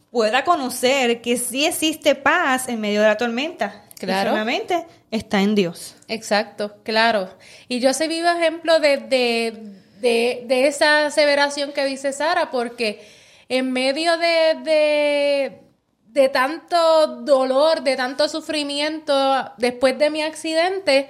[0.09, 3.85] pueda conocer que sí existe paz en medio de la tormenta.
[3.99, 4.31] Claro.
[4.31, 5.95] solamente está en Dios.
[6.07, 7.29] Exacto, claro.
[7.67, 13.07] Y yo soy vivo ejemplo de, de de, esa aseveración que dice Sara, porque
[13.49, 15.59] en medio de,
[16.07, 19.13] de, tanto dolor, de tanto sufrimiento
[19.57, 21.09] después de mi accidente,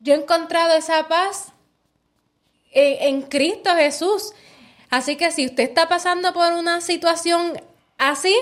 [0.00, 1.52] yo he encontrado esa paz
[2.72, 4.32] en, en, Cristo Jesús.
[4.88, 7.60] Así que si usted está pasando por una situación
[7.98, 8.34] así,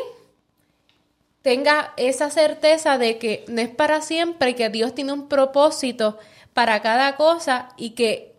[1.42, 6.18] tenga esa certeza de que no es para siempre que Dios tiene un propósito
[6.54, 8.37] para cada cosa y que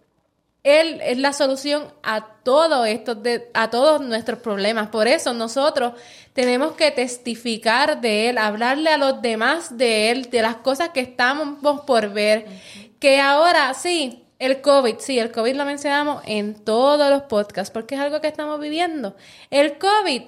[0.63, 3.17] él es la solución a todo esto,
[3.53, 4.89] a todos nuestros problemas.
[4.89, 5.93] Por eso nosotros
[6.33, 10.99] tenemos que testificar de Él, hablarle a los demás de Él, de las cosas que
[10.99, 12.45] estamos por ver.
[12.99, 17.95] Que ahora sí, el COVID, sí, el COVID lo mencionamos en todos los podcasts porque
[17.95, 19.15] es algo que estamos viviendo.
[19.49, 20.23] El COVID,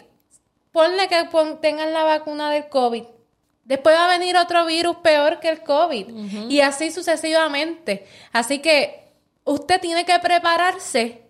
[0.72, 1.28] ponle que
[1.62, 3.04] tengan la vacuna del COVID.
[3.66, 6.50] Después va a venir otro virus peor que el COVID.
[6.50, 8.08] Y así sucesivamente.
[8.32, 9.01] Así que
[9.44, 11.24] usted tiene que prepararse,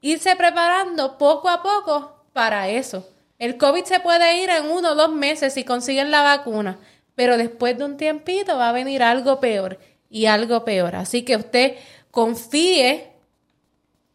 [0.00, 3.08] irse preparando poco a poco para eso.
[3.38, 6.78] El COVID se puede ir en uno o dos meses si consiguen la vacuna,
[7.14, 10.94] pero después de un tiempito va a venir algo peor y algo peor.
[10.94, 11.76] Así que usted
[12.10, 13.10] confíe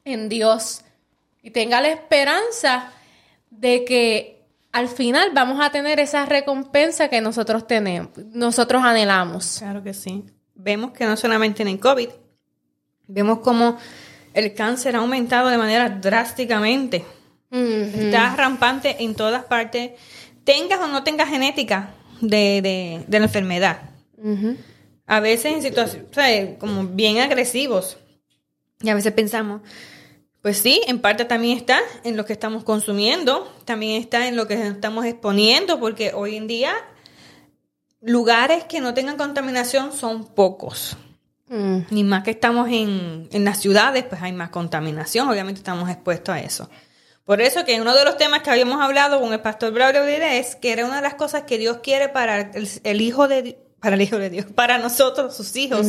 [0.06, 0.82] en Dios
[1.42, 2.92] y tenga la esperanza
[3.50, 9.58] de que al final vamos a tener esa recompensa que nosotros tenemos, nosotros anhelamos.
[9.60, 10.24] Claro que sí.
[10.56, 12.10] Vemos que no solamente en el COVID,
[13.08, 13.78] Vemos como
[14.34, 17.06] el cáncer ha aumentado de manera drásticamente.
[17.50, 19.92] Está rampante en todas partes,
[20.44, 23.82] tengas o no tengas genética de, la enfermedad.
[25.06, 27.98] A veces en situaciones como bien agresivos.
[28.82, 29.62] Y a veces pensamos,
[30.42, 34.48] pues sí, en parte también está en lo que estamos consumiendo, también está en lo
[34.48, 36.74] que estamos exponiendo, porque hoy en día
[38.02, 40.96] lugares que no tengan contaminación son pocos.
[41.50, 41.80] Mm.
[41.92, 46.36] Ni más que estamos en, en las ciudades, pues hay más contaminación, obviamente estamos expuestos
[46.36, 46.70] a eso.
[47.28, 50.56] Por eso que uno de los temas que habíamos hablado con el pastor Braulio es
[50.56, 54.02] que era una de las cosas que Dios quiere para el, hijo de para el
[54.02, 55.88] hijo de Dios, para nosotros, sus hijos,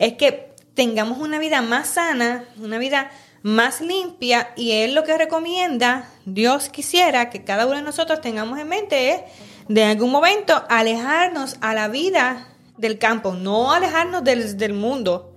[0.00, 5.16] es que tengamos una vida más sana, una vida más limpia y él lo que
[5.16, 9.20] recomienda, Dios quisiera que cada uno de nosotros tengamos en mente es
[9.68, 15.36] de algún momento alejarnos a la vida del campo, no alejarnos del, del mundo,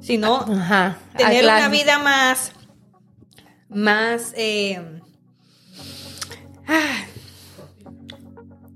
[0.00, 0.44] sino
[1.16, 2.52] tener una vida más,
[3.68, 5.00] más, eh,
[6.66, 7.04] ah,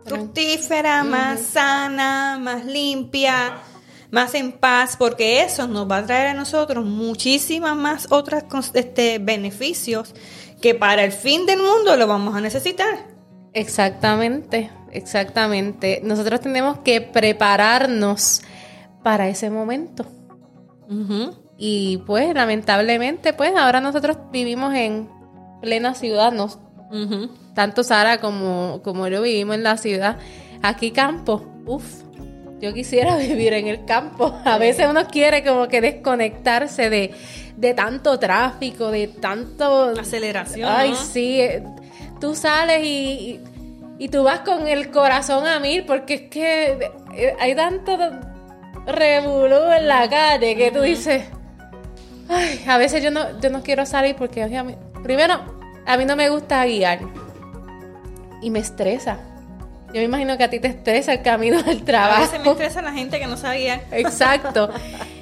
[0.06, 3.58] fructífera, más sana, más limpia,
[4.11, 9.18] más en paz, porque eso nos va a traer a nosotros muchísimas más otras este,
[9.18, 10.14] beneficios
[10.62, 13.17] que para el fin del mundo lo vamos a necesitar.
[13.52, 16.00] Exactamente, exactamente.
[16.02, 18.42] Nosotros tenemos que prepararnos
[19.02, 20.04] para ese momento.
[21.58, 25.08] Y pues lamentablemente, pues ahora nosotros vivimos en
[25.61, 26.48] plena ciudad, ¿no?
[27.54, 30.18] Tanto Sara como, como yo vivimos en la ciudad.
[30.62, 32.02] Aquí campo, uff,
[32.61, 34.34] yo quisiera vivir en el campo.
[34.44, 37.14] A veces uno quiere como que desconectarse de,
[37.56, 39.94] de tanto tráfico, de tanto...
[39.98, 40.70] Aceleración.
[40.70, 41.40] Ay, sí.
[41.40, 41.62] Eh,
[42.20, 43.40] tú sales y,
[43.98, 47.96] y, tú vas con el corazón a mil porque es que eh, hay tanto
[48.87, 51.24] revolú en la calle que tú dices...
[52.28, 54.46] Ay, a veces yo no, yo no quiero salir porque,
[55.02, 55.40] primero,
[55.87, 57.00] a mí no me gusta guiar.
[58.42, 59.18] Y me estresa.
[59.88, 62.18] Yo me imagino que a ti te estresa el camino del trabajo.
[62.18, 63.81] A veces me estresa la gente que no guiar.
[63.92, 64.70] Exacto.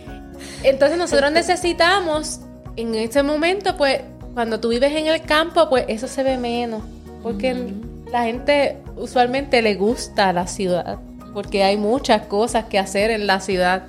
[0.65, 2.41] Entonces nosotros necesitamos,
[2.75, 4.01] en este momento, pues,
[4.37, 6.83] cuando tú vives en el campo, pues eso se ve menos.
[7.23, 7.57] Porque
[8.13, 10.99] la gente usualmente le gusta la ciudad.
[11.33, 13.85] Porque hay muchas cosas que hacer en la ciudad.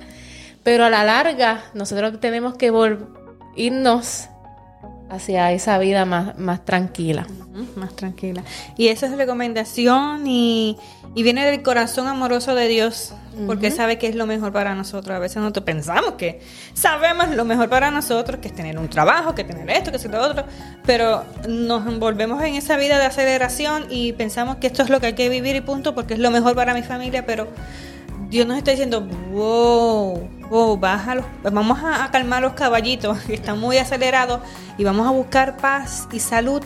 [0.62, 2.72] Pero a la larga, nosotros tenemos que
[3.56, 4.28] irnos
[5.10, 7.26] hacia esa vida más, más tranquila.
[7.76, 8.42] más tranquila.
[8.76, 10.76] Y esa es recomendación y,
[11.14, 13.12] viene del corazón amoroso de Dios,
[13.46, 15.16] porque sabe que es lo mejor para nosotros.
[15.16, 16.40] A veces nosotros pensamos que
[16.74, 20.04] sabemos lo mejor para nosotros, que es tener un trabajo, que tener esto, que es
[20.04, 20.44] lo otro,
[20.84, 25.06] pero nos envolvemos en esa vida de aceleración y pensamos que esto es lo que
[25.06, 27.48] hay que vivir y punto, porque es lo mejor para mi familia, pero
[28.30, 29.00] Dios nos está diciendo,
[29.32, 30.37] wow,
[30.78, 34.40] baja los, vamos a, calmar los caballitos que están muy acelerados
[34.76, 36.62] y vamos a buscar paz y salud,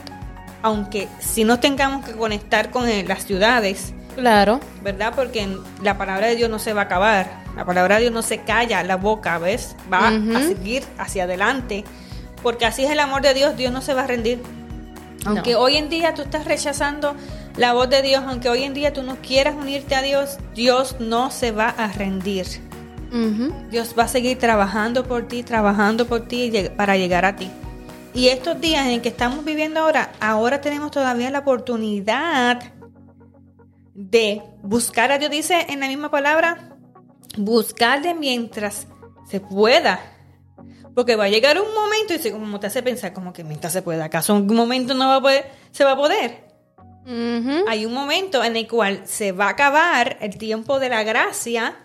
[0.63, 3.95] aunque si no tengamos que conectar con las ciudades.
[4.15, 4.61] Claro.
[4.83, 5.15] ¿Verdad?
[5.17, 7.43] Porque la palabra de Dios no se va a acabar.
[7.57, 9.75] La palabra de Dios no se calla la boca, ¿ves?
[9.93, 11.85] Va a seguir hacia adelante.
[12.43, 14.43] Porque así es el amor de Dios, Dios no se va a rendir.
[15.25, 17.15] Aunque hoy en día tú estás rechazando
[17.57, 20.97] la voz de Dios, aunque hoy en día tú no quieras unirte a Dios, Dios
[20.99, 22.47] no se va a rendir.
[23.71, 27.51] Dios va a seguir trabajando por ti, trabajando por ti para llegar a ti.
[28.15, 32.73] Y estos días en que estamos viviendo ahora, ahora tenemos todavía la oportunidad
[33.95, 36.77] de buscar a Dios, dice en la misma palabra,
[37.37, 38.87] buscarle mientras
[39.29, 40.01] se pueda.
[40.95, 43.81] Porque va a llegar un momento, y como te hace pensar, como que mientras se
[43.81, 46.53] pueda, ¿acaso un momento no va a poder, se va a poder?
[47.67, 51.77] Hay un momento en el cual se va a acabar el tiempo de la gracia,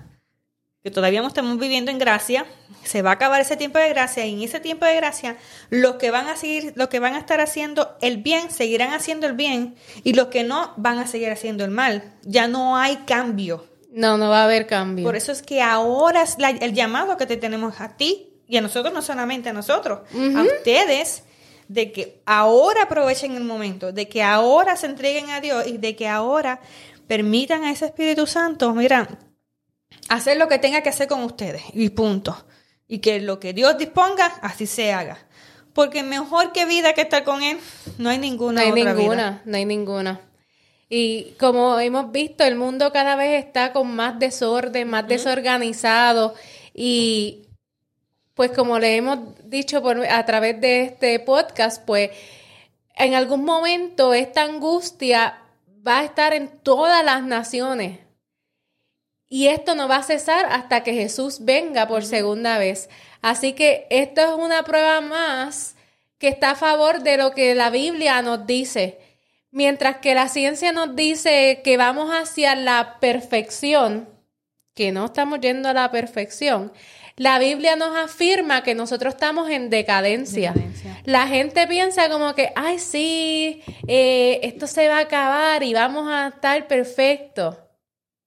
[0.87, 2.45] que todavía no estamos viviendo en gracia,
[2.85, 5.35] se va a acabar ese tiempo de gracia y en ese tiempo de gracia
[5.69, 9.27] los que van a seguir, los que van a estar haciendo el bien seguirán haciendo
[9.27, 12.13] el bien y los que no van a seguir haciendo el mal.
[12.23, 13.65] Ya no hay cambio.
[13.91, 15.03] No, no va a haber cambio.
[15.03, 18.61] Por eso es que ahora es el llamado que te tenemos a ti y a
[18.61, 21.23] nosotros, no solamente a nosotros, a ustedes
[21.67, 25.97] de que ahora aprovechen el momento, de que ahora se entreguen a Dios y de
[25.97, 26.61] que ahora
[27.07, 29.26] permitan a ese Espíritu Santo, mira,
[30.09, 32.45] hacer lo que tenga que hacer con ustedes y punto.
[32.87, 35.17] Y que lo que Dios disponga, así se haga.
[35.73, 37.59] Porque mejor que vida que estar con Él,
[37.97, 38.61] no hay ninguna.
[38.63, 40.21] No hay ninguna, no hay ninguna.
[40.89, 46.33] Y como hemos visto, el mundo cada vez está con más desorden, más desorganizado.
[46.73, 47.47] Y
[48.33, 49.19] pues como le hemos
[49.49, 52.11] dicho por, a través de este podcast, pues
[52.95, 55.41] en algún momento esta angustia
[55.85, 57.99] va a estar en todas las naciones.
[59.29, 62.89] Y esto no va a cesar hasta que Jesús venga por segunda vez.
[63.21, 65.75] Así que esto es una prueba más
[66.17, 68.99] que está a favor de lo que la Biblia nos dice.
[69.51, 74.09] Mientras que la ciencia nos dice que vamos hacia la perfección,
[74.73, 76.71] que no estamos yendo a la perfección,
[77.15, 80.53] la Biblia nos afirma que nosotros estamos en decadencia.
[81.03, 86.07] La gente piensa como que, ay, sí, eh, esto se va a acabar y vamos
[86.09, 87.55] a estar perfectos.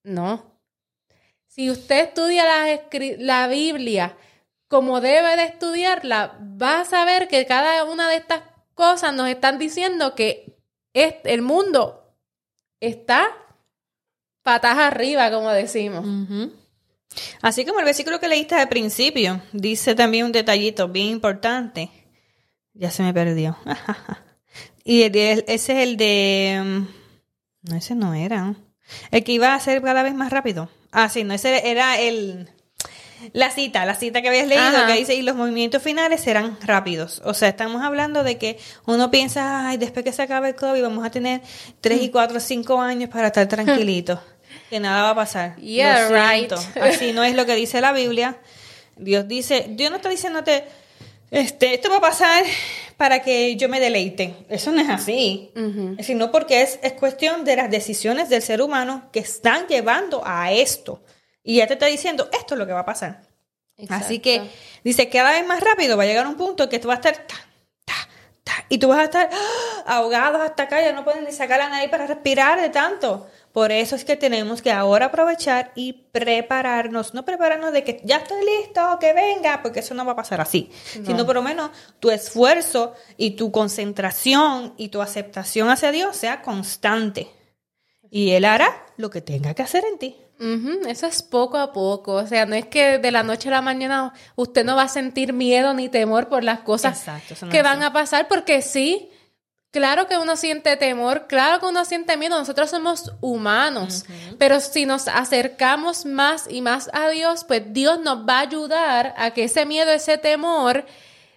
[0.03, 0.50] No.
[1.51, 2.81] Si usted estudia la,
[3.19, 4.17] la Biblia
[4.69, 8.43] como debe de estudiarla, va a saber que cada una de estas
[8.75, 10.57] cosas nos están diciendo que
[10.95, 12.15] el mundo
[12.79, 13.29] está
[14.43, 16.07] patas arriba, como decimos.
[17.43, 21.91] Así como el versículo que leíste al principio, dice también un detallito bien importante.
[22.75, 23.59] Ya se me perdió.
[24.85, 26.63] y ese es el de...
[26.65, 28.55] Mm, no, ese no era.
[29.11, 30.71] El que iba a ser cada vez más rápido.
[30.93, 32.49] Ah, sí, no, ese era el...
[33.33, 34.87] la cita, la cita que habías leído, Ajá.
[34.87, 37.21] que dice, y los movimientos finales serán rápidos.
[37.25, 40.83] O sea, estamos hablando de que uno piensa, ay, después que se acabe el COVID
[40.83, 41.41] vamos a tener
[41.81, 42.05] tres Mm.
[42.05, 44.19] y cuatro, cinco años para estar tranquilitos.
[44.71, 45.57] que nada va a pasar.
[45.57, 46.53] Yeah, right.
[46.81, 48.39] Así no es lo que dice la Biblia.
[48.97, 50.65] Dios dice, Dios no está diciéndote,
[51.31, 52.45] este, esto va a pasar
[53.01, 54.35] para que yo me deleite.
[54.51, 55.55] Eso no es así.
[56.01, 60.53] Sino porque es, es cuestión de las decisiones del ser humano que están llevando a
[60.53, 61.03] esto.
[61.43, 63.23] Y ya te está diciendo, esto es lo que va a pasar.
[63.89, 64.43] Así que
[64.85, 67.27] dice, cada vez más rápido va a llegar un punto que tú vas a estar
[67.27, 67.37] ta,
[67.87, 67.95] ta,
[68.45, 69.83] ta, y tú vas a estar ¡ah!
[69.87, 73.31] ahogados hasta acá, ya no pueden ni sacar a nadie para respirar de tanto.
[73.53, 78.19] Por eso es que tenemos que ahora aprovechar y prepararnos, no prepararnos de que ya
[78.19, 80.71] estoy listo, que venga, porque eso no va a pasar así,
[81.05, 86.43] sino por lo menos tu esfuerzo y tu concentración y tu aceptación hacia Dios sea
[86.43, 87.29] constante.
[88.09, 90.17] Y Él hará lo que tenga que hacer en ti.
[90.89, 93.61] Eso es poco a poco, o sea, no es que de la noche a la
[93.61, 97.61] mañana usted no va a sentir miedo ni temor por las cosas Exacto, no que
[97.63, 97.87] van así.
[97.87, 99.11] a pasar, porque sí,
[99.71, 104.05] claro que uno siente temor, claro que uno siente miedo, nosotros somos humanos,
[104.39, 109.15] pero si nos acercamos más y más a Dios, pues Dios nos va a ayudar
[109.17, 110.85] a que ese miedo, ese temor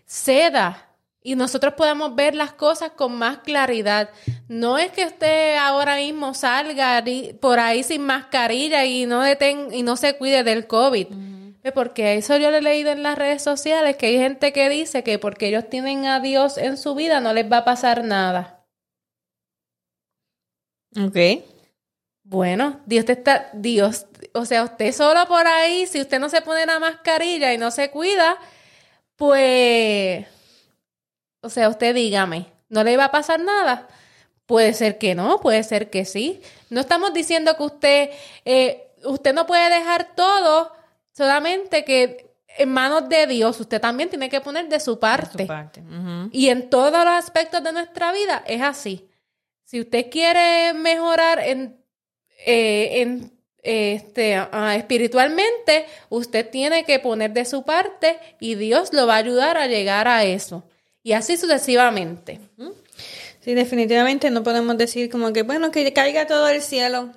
[0.06, 0.90] ceda
[1.24, 4.10] y nosotros podamos ver las cosas con más claridad.
[4.50, 7.04] No es que usted ahora mismo salga
[7.40, 11.08] por ahí sin mascarilla y no deten y no se cuide del COVID.
[11.72, 15.04] Porque eso yo lo he leído en las redes sociales, que hay gente que dice
[15.04, 18.66] que porque ellos tienen a Dios en su vida no les va a pasar nada.
[20.98, 21.18] Ok.
[22.24, 26.42] Bueno, Dios te está, Dios, o sea, usted solo por ahí, si usted no se
[26.42, 28.38] pone la mascarilla y no se cuida,
[29.18, 30.26] pues,
[31.42, 33.88] o sea, usted dígame, ¿no le va a pasar nada?
[34.46, 36.42] Puede ser que no, puede ser que sí.
[36.70, 38.10] No estamos diciendo que usted,
[38.46, 40.72] eh, usted no puede dejar todo
[41.14, 45.44] solamente que en manos de Dios, usted también tiene que poner de su parte.
[45.44, 45.82] Su parte.
[45.82, 46.30] Ujú.
[46.32, 49.08] Y en todos los aspectos de nuestra vida es así.
[49.64, 51.78] Si usted quiere mejorar en,
[52.46, 53.32] eh, en
[53.64, 59.18] este, ah, espiritualmente, usted tiene que poner de su parte y Dios lo va a
[59.18, 60.64] ayudar a llegar a eso.
[61.02, 62.40] Y así sucesivamente.
[63.40, 67.12] Sí, definitivamente no podemos decir como que, bueno, que caiga todo el cielo.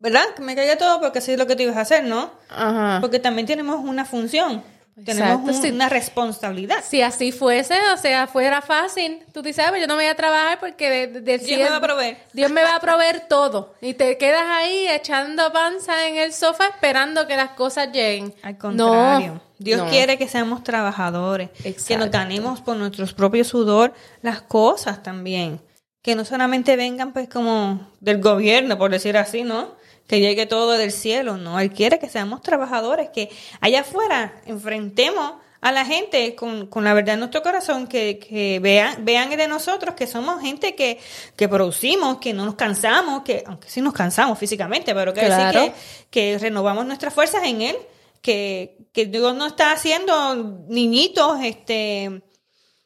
[0.00, 0.24] ¿Verdad?
[0.34, 2.30] Que me caiga todo porque así es lo que tú ibas a hacer, ¿no?
[2.48, 2.98] Ajá.
[3.00, 4.62] Porque también tenemos una función,
[5.04, 5.70] tenemos un- sí.
[5.70, 6.82] una responsabilidad.
[6.86, 10.14] Si así fuese, o sea, fuera fácil, tú dices, "Ah, pues yo no voy a
[10.16, 12.16] trabajar porque de- de- del Dios me va a proveer.
[12.32, 13.74] Dios me va a proveer todo.
[13.82, 18.34] Y te quedas ahí echando panza en el sofá esperando que las cosas lleguen.
[18.42, 19.88] Al contrario, No, Dios no.
[19.90, 22.04] quiere que seamos trabajadores, que Exacto.
[22.04, 23.92] nos ganemos por nuestros propios sudor
[24.22, 25.60] las cosas también,
[26.02, 29.78] que no solamente vengan pues como del gobierno, por decir así, ¿no?
[30.06, 33.30] Que llegue todo del cielo, no, Él quiere que seamos trabajadores, que
[33.60, 38.60] allá afuera enfrentemos a la gente con, con la verdad en nuestro corazón, que, que
[38.60, 40.98] vean, vean de nosotros que somos gente que,
[41.36, 45.52] que producimos, que no nos cansamos, que aunque sí nos cansamos físicamente, pero que decir
[45.52, 45.72] que,
[46.10, 47.76] que renovamos nuestras fuerzas en Él,
[48.22, 50.34] que, que Dios no está haciendo
[50.68, 52.22] niñitos este,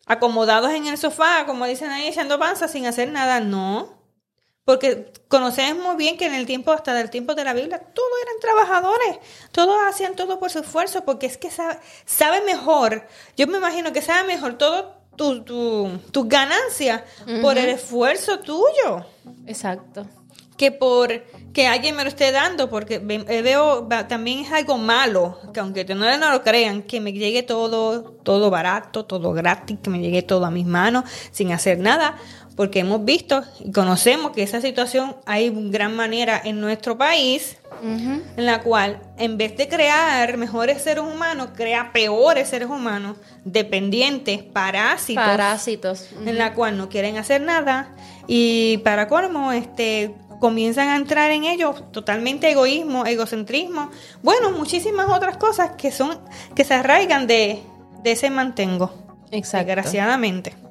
[0.06, 4.03] acomodados en el sofá, como dicen ahí, echando panza sin hacer nada, no.
[4.64, 8.10] Porque conocemos muy bien que en el tiempo, hasta del tiempo de la Biblia, todos
[8.22, 9.18] eran trabajadores,
[9.52, 13.06] todos hacían todo por su esfuerzo, porque es que sabe, sabe mejor,
[13.36, 17.02] yo me imagino que sabe mejor todo tu, tu, tus ganancias
[17.42, 19.06] por el esfuerzo tuyo
[19.46, 20.06] Exacto.
[20.56, 25.38] que por que alguien me lo esté dando, porque eh, veo también es algo malo,
[25.54, 29.88] que aunque no, no lo crean, que me llegue todo, todo barato, todo gratis, que
[29.88, 32.16] me llegue todo a mis manos sin hacer nada,
[32.56, 38.46] porque hemos visto y conocemos que esa situación hay gran manera en nuestro país, en
[38.46, 45.24] la cual en vez de crear mejores seres humanos, crea peores seres humanos, dependientes, parásitos
[45.24, 46.08] Parásitos.
[46.24, 47.92] En la cual no quieren hacer nada
[48.26, 53.90] y para colmo este comienzan a entrar en ellos totalmente egoísmo, egocentrismo,
[54.22, 56.20] bueno, muchísimas otras cosas que son
[56.54, 57.62] que se arraigan de,
[58.02, 58.92] de ese mantengo,
[59.30, 59.66] Exacto.
[59.66, 60.63] desgraciadamente.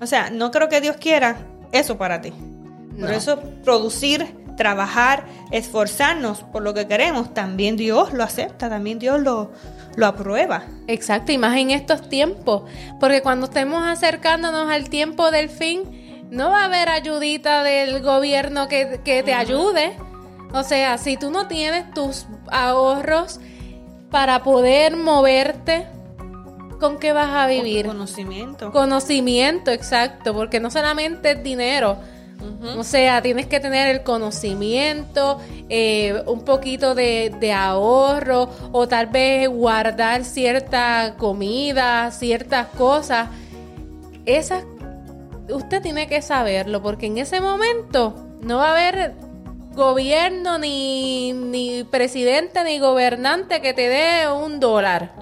[0.00, 1.38] O sea, no creo que Dios quiera
[1.72, 2.32] eso para ti.
[2.98, 4.26] Por eso producir,
[4.56, 9.52] trabajar, esforzarnos por lo que queremos, también Dios lo acepta, también Dios lo,
[9.96, 10.64] lo aprueba.
[10.86, 12.64] Exacto, y más en estos tiempos,
[12.98, 18.68] porque cuando estemos acercándonos al tiempo del fin, no va a haber ayudita del gobierno
[18.68, 19.96] que, que te ayude.
[20.52, 23.40] O sea, si tú no tienes tus ahorros
[24.10, 25.86] para poder moverte,
[26.80, 27.86] ¿con qué vas a vivir?
[27.86, 28.72] Conocimiento.
[28.72, 31.98] Conocimiento, exacto, porque no solamente es dinero.
[32.78, 39.08] O sea, tienes que tener el conocimiento, eh, un poquito de, de, ahorro o tal
[39.08, 43.28] vez guardar cierta comida, ciertas cosas.
[44.24, 44.64] Esas,
[45.50, 49.14] usted tiene que saberlo porque en ese momento no va a haber
[49.74, 55.12] gobierno, ni, ni presidente, ni gobernante que te dé un dólar.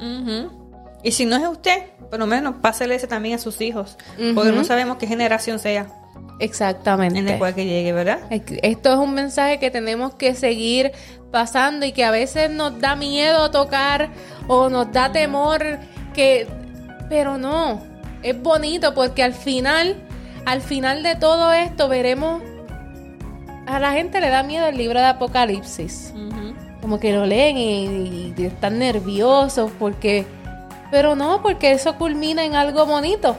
[1.03, 3.97] Y si no es usted, por lo menos pásele ese también a sus hijos,
[4.35, 5.87] porque no sabemos qué generación sea.
[6.41, 7.19] Exactamente.
[7.19, 8.21] En el cual que llegue, ¿verdad?
[8.31, 10.93] Esto es un mensaje que tenemos que seguir
[11.31, 14.11] pasando y que a veces nos da miedo tocar
[14.47, 15.79] o nos da temor
[16.15, 16.47] que
[17.09, 17.83] pero no,
[18.23, 19.97] es bonito porque al final
[20.47, 22.43] al final de todo esto veremos
[23.67, 26.15] a la gente le da miedo el libro de Apocalipsis.
[26.81, 30.25] Como que lo leen y, están nerviosos porque...
[30.91, 33.37] Pero no, porque eso culmina en algo bonito.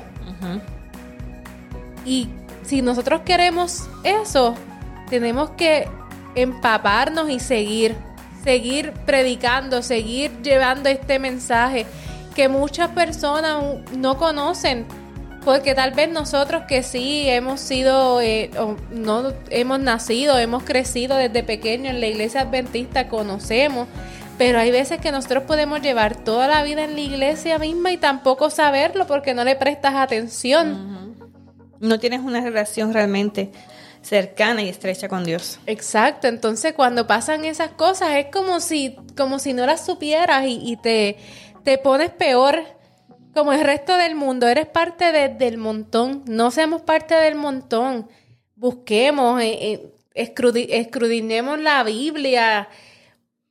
[2.06, 2.30] Y
[2.64, 4.56] si nosotros queremos eso,
[5.10, 5.88] tenemos que
[6.36, 7.96] empaparnos y seguir,
[8.44, 11.86] seguir predicando, seguir llevando este mensaje
[12.36, 13.64] que muchas personas
[13.98, 14.86] no conocen
[15.44, 18.52] porque tal vez nosotros que sí hemos sido, eh,
[18.92, 23.88] no hemos nacido, hemos crecido desde pequeño en la iglesia adventista, conocemos,
[24.40, 27.98] pero hay veces que nosotros podemos llevar toda la vida en la iglesia misma y
[27.98, 31.14] tampoco saberlo porque no le prestas atención.
[31.82, 33.52] No tienes una relación realmente
[34.02, 35.60] cercana y estrecha con Dios.
[35.66, 40.62] Exacto, entonces cuando pasan esas cosas es como si, como si no las supieras y,
[40.64, 41.18] y te,
[41.66, 42.64] te pones peor
[43.34, 48.08] como el resto del mundo, eres parte del montón, no seamos parte del montón.
[48.56, 50.34] Busquemos, eh, eh,
[50.70, 52.70] escudinemos la Biblia.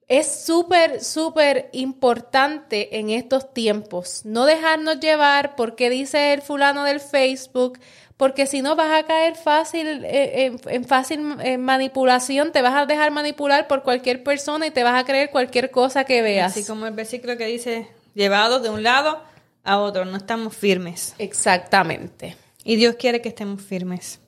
[0.08, 6.98] Es súper, súper importante en estos tiempos no dejarnos llevar porque dice el fulano del
[6.98, 7.78] Facebook,
[8.16, 11.20] porque si no vas a caer fácil eh, en, fácil
[11.58, 15.70] manipulación, te vas a dejar manipular por cualquier persona y te vas a creer cualquier
[15.70, 16.52] cosa que veas.
[16.52, 19.22] Así como el versículo que dice, llevado de un lado
[19.62, 21.14] a otro, no estamos firmes.
[21.18, 22.34] Exactamente.
[22.64, 24.20] Y Dios quiere que estemos firmes.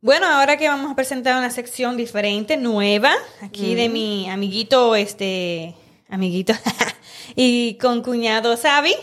[0.00, 5.74] Bueno, ahora que vamos a presentar una sección diferente, nueva, aquí de mi amiguito, este,
[6.08, 6.52] amiguito,
[7.34, 8.94] y con cuñado Sabi,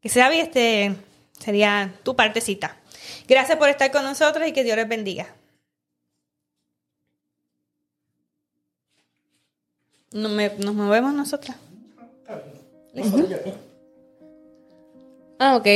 [0.00, 0.96] que Sabi, este,
[1.38, 2.76] sería tu partecita.
[3.28, 5.32] Gracias por estar con nosotros y que Dios les bendiga.
[10.10, 11.56] Nos, nos movemos nosotras.
[15.38, 15.66] Ah, ok.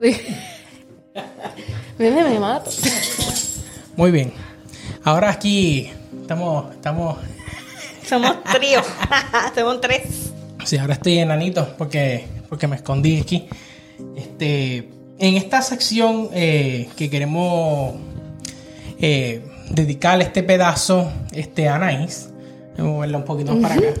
[1.98, 2.70] me mato.
[3.96, 4.32] Muy bien.
[5.04, 5.90] Ahora aquí
[6.20, 7.18] estamos, estamos.
[8.08, 8.80] Somos trío.
[9.54, 10.32] Somos tres.
[10.64, 13.48] Sí, ahora estoy enanito porque, porque me escondí aquí.
[14.16, 14.88] Este,
[15.18, 17.94] en esta sección eh, que queremos
[18.98, 22.30] eh, dedicarle este pedazo este, a Anaís,
[22.76, 23.86] voy a moverla un poquito para acá.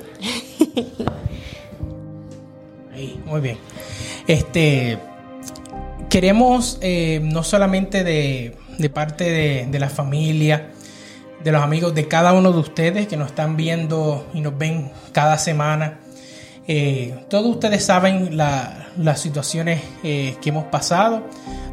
[2.94, 3.58] Ahí, muy bien.
[4.26, 4.98] Este
[6.08, 8.54] queremos eh, no solamente de,
[8.90, 10.70] parte de, la familia,
[11.42, 14.90] de los amigos de cada uno de ustedes que nos están viendo y nos ven
[15.12, 16.00] cada semana.
[16.68, 21.22] Eh, todos ustedes saben las situaciones eh, que hemos pasado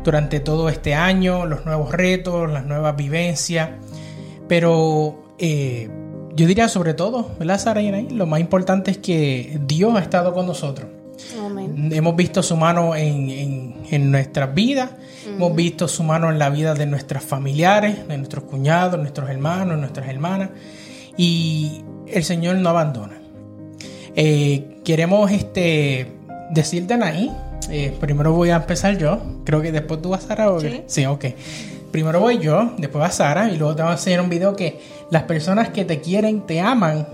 [0.04, 3.70] durante todo este año, los nuevos retos, las nuevas vivencias,
[4.48, 5.24] pero
[6.40, 10.34] yo diría sobre todo, ¿verdad, Sara y Lo más importante es que Dios ha estado
[10.34, 10.88] con nosotros.
[11.92, 14.92] Hemos visto su mano en, en, nuestras vidas,
[15.26, 19.78] hemos visto su mano en la vida de nuestros familiares, de nuestros cuñados, nuestros hermanos,
[19.78, 20.50] nuestras hermanas,
[21.18, 23.16] y el Señor no abandona.
[24.16, 26.12] Eh, queremos este,
[26.52, 27.32] decirte, Anaí,
[27.70, 30.52] eh, primero voy a empezar yo, creo que después tú vas, Sara.
[30.52, 30.84] ¿o ¿Sí?
[30.88, 31.26] sí, ok.
[31.92, 34.80] Primero voy yo, después va Sara, y luego te voy a enseñar un video que
[35.10, 37.08] las personas que te quieren, te aman,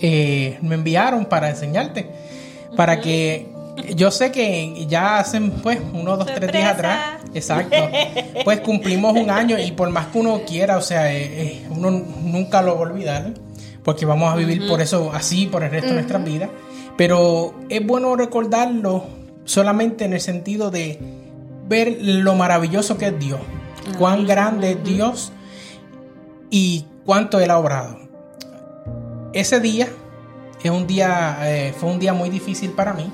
[0.00, 2.24] eh, me enviaron para enseñarte
[2.76, 3.53] para que
[3.94, 7.76] yo sé que ya hacen pues uno, dos, tres días atrás, exacto,
[8.44, 11.90] pues cumplimos un año y por más que uno quiera, o sea, eh, eh, uno
[11.90, 13.34] nunca lo va a olvidar,
[13.82, 16.50] porque vamos a vivir por eso así por el resto de nuestras vidas,
[16.96, 19.04] pero es bueno recordarlo
[19.44, 20.98] solamente en el sentido de
[21.68, 23.40] ver lo maravilloso que es Dios,
[23.98, 25.32] cuán grande es Dios
[26.50, 27.98] y cuánto Él ha obrado.
[29.32, 29.88] Ese día
[30.62, 33.12] es un día, eh, fue un día muy difícil para mí.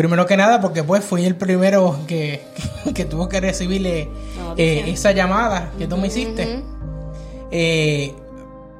[0.00, 2.40] Primero que nada porque pues fui el primero que,
[2.94, 4.08] que, tuvo que recibirle
[4.56, 6.62] eh, esa llamada que tú me hiciste.
[7.50, 8.14] Eh,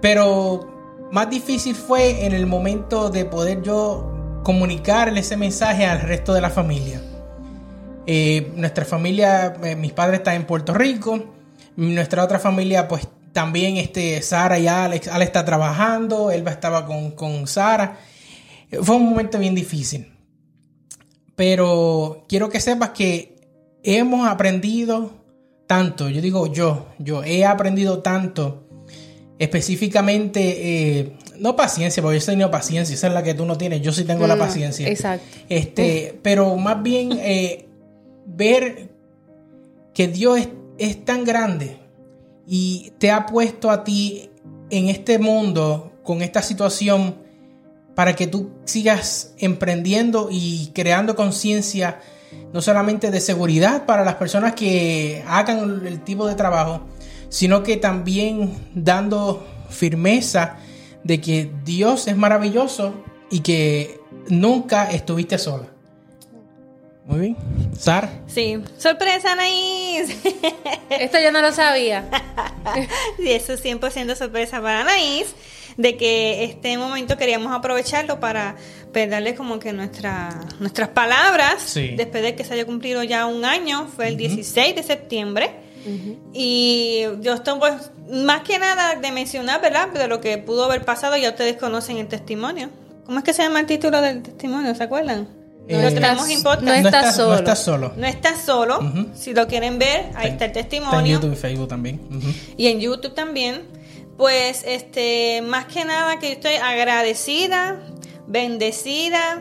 [0.00, 6.32] pero más difícil fue en el momento de poder yo comunicarle ese mensaje al resto
[6.32, 7.02] de la familia.
[8.56, 11.22] nuestra familia, mis padres están en Puerto Rico,
[11.76, 17.10] Nuestra otra familia, pues también este, Sara y Alex, Alex está trabajando, Elba estaba con,
[17.10, 17.98] con Sara.
[18.82, 20.10] Fue un momento bien difícil.
[21.40, 23.34] Pero quiero que sepas que
[23.82, 25.10] hemos aprendido
[25.66, 28.68] tanto, yo digo yo, yo he aprendido tanto,
[29.38, 33.56] específicamente, eh, no paciencia, porque yo soy no paciencia, esa es la que tú no
[33.56, 34.86] tienes, yo sí tengo la paciencia.
[34.86, 35.24] Exacto.
[35.48, 37.66] Este, pero más bien eh,
[38.26, 38.90] ver
[39.94, 41.78] que Dios es, es tan grande
[42.46, 44.28] y te ha puesto a ti
[44.68, 47.29] en este mundo con esta situación
[48.00, 52.00] para que tú sigas emprendiendo y creando conciencia
[52.50, 56.86] no solamente de seguridad para las personas que hagan el tipo de trabajo,
[57.28, 60.56] sino que también dando firmeza
[61.04, 62.94] de que Dios es maravilloso
[63.30, 65.66] y que nunca estuviste sola.
[67.04, 67.36] Muy bien.
[67.78, 68.22] Sara.
[68.28, 68.62] Sí.
[68.78, 70.16] Sorpresa, Anaís.
[70.88, 72.08] Esto yo no lo sabía.
[73.18, 75.34] sí, eso es 100% sorpresa para Anaís.
[75.76, 78.56] De que este momento queríamos aprovecharlo para
[78.92, 81.74] pues, darle como que nuestra, nuestras palabras.
[81.74, 85.50] Después de que se haya cumplido ya un año, fue el 16 de septiembre.
[86.32, 89.88] Y yo estoy, pues, más que nada de mencionar, ¿verdad?
[89.88, 92.68] De lo que pudo haber pasado, ya ustedes conocen el testimonio.
[93.06, 94.74] ¿Cómo es que se llama el título del testimonio?
[94.74, 95.40] ¿Se acuerdan?
[95.68, 97.30] no, estás, no, estás solo.
[97.30, 97.92] No estás solo.
[97.96, 98.92] No estás solo.
[99.14, 101.00] Si lo quieren ver, ahí está el testimonio.
[101.00, 102.00] en YouTube y Facebook también.
[102.56, 103.62] Y en YouTube también.
[104.20, 107.80] Pues, este, más que nada que estoy agradecida,
[108.26, 109.40] bendecida.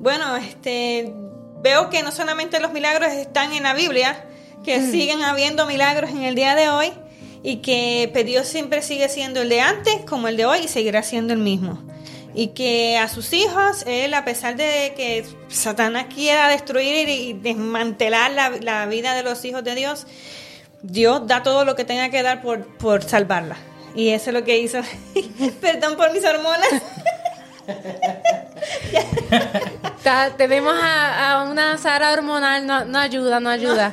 [0.00, 1.12] Bueno, este,
[1.62, 4.26] veo que no solamente los milagros están en la Biblia,
[4.64, 6.90] que siguen habiendo milagros en el día de hoy
[7.44, 10.68] y que pues, Dios siempre sigue siendo el de antes como el de hoy y
[10.68, 11.78] seguirá siendo el mismo
[12.34, 18.32] y que a sus hijos, él, a pesar de que Satanás quiera destruir y desmantelar
[18.32, 20.08] la, vida de los hijos de Dios,
[20.82, 23.56] Dios da todo lo que tenga que dar por, por salvarla.
[23.94, 24.78] Y eso es lo que hizo.
[25.60, 26.68] Perdón por mis hormonas.
[30.36, 33.90] tenemos a, una Sara hormonal, no, no ayuda, no ayuda.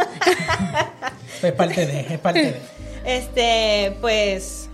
[1.41, 2.61] es parte de, es parte de.
[3.05, 4.69] Este, pues,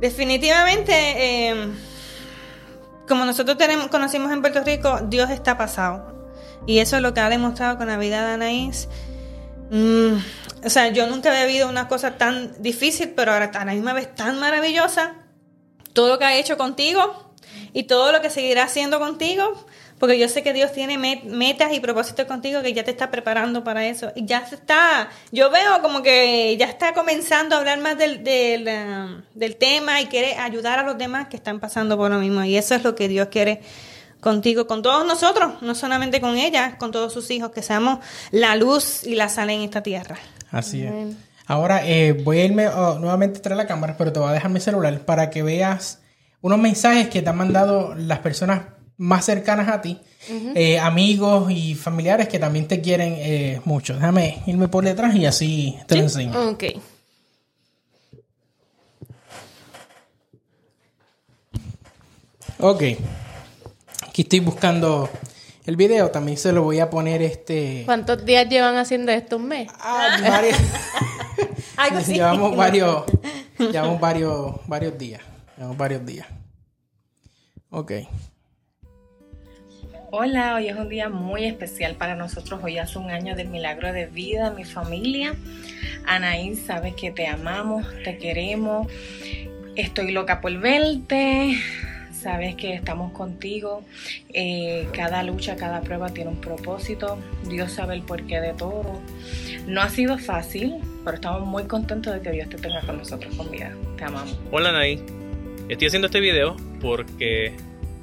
[0.00, 1.68] definitivamente, eh,
[3.08, 6.14] como nosotros tenemos, conocimos en Puerto Rico, Dios está pasado.
[6.66, 8.88] Y eso es lo que ha demostrado con la vida de Anaís.
[9.70, 10.16] Mm,
[10.64, 13.92] o sea, yo nunca había vivido una cosa tan difícil, pero ahora a la misma
[13.92, 15.14] vez tan maravillosa.
[15.92, 17.32] Todo lo que ha hecho contigo
[17.72, 19.64] y todo lo que seguirá haciendo contigo
[19.98, 23.62] porque yo sé que Dios tiene metas y propósitos contigo que ya te está preparando
[23.62, 24.12] para eso.
[24.14, 28.24] Y ya se está, yo veo como que ya está comenzando a hablar más del,
[28.24, 32.18] del, um, del tema y quiere ayudar a los demás que están pasando por lo
[32.18, 32.44] mismo.
[32.44, 33.62] Y eso es lo que Dios quiere
[34.20, 38.00] contigo, con todos nosotros, no solamente con ella, con todos sus hijos, que seamos
[38.30, 40.18] la luz y la sal en esta tierra.
[40.54, 40.92] Así es.
[41.46, 44.50] Ahora eh, voy a irme oh, nuevamente a la cámara, pero te voy a dejar
[44.50, 46.00] mi celular para que veas
[46.40, 48.62] unos mensajes que te han mandado las personas
[48.96, 50.00] más cercanas a ti,
[50.54, 53.94] eh, amigos y familiares que también te quieren eh, mucho.
[53.94, 56.50] Déjame irme por detrás y así te lo enseño.
[56.50, 56.64] Ok.
[62.60, 62.82] Ok.
[64.06, 65.10] Aquí estoy buscando
[65.64, 66.10] el video.
[66.10, 67.82] También se lo voy a poner este.
[67.84, 69.36] ¿Cuántos días llevan haciendo esto?
[69.36, 69.68] ¿Un mes?
[69.80, 72.06] Ah, varios.
[72.08, 73.04] llevamos varios.
[73.58, 75.22] Llevamos varios, varios días.
[75.56, 76.26] Llevamos varios días.
[77.70, 77.92] Ok.
[80.16, 82.60] Hola, hoy es un día muy especial para nosotros.
[82.62, 85.34] Hoy hace un año del milagro de vida, mi familia.
[86.06, 88.86] Anaí, sabes que te amamos, te queremos.
[89.74, 91.58] Estoy loca por verte.
[92.24, 93.84] Sabes que estamos contigo.
[94.32, 97.18] Eh, cada lucha, cada prueba tiene un propósito.
[97.46, 98.98] Dios sabe el porqué de todo.
[99.66, 103.34] No ha sido fácil, pero estamos muy contentos de que Dios te tenga con nosotros
[103.34, 103.74] con vida.
[103.98, 104.38] Te amamos.
[104.50, 105.02] Hola, Anaí.
[105.68, 107.54] Estoy haciendo este video porque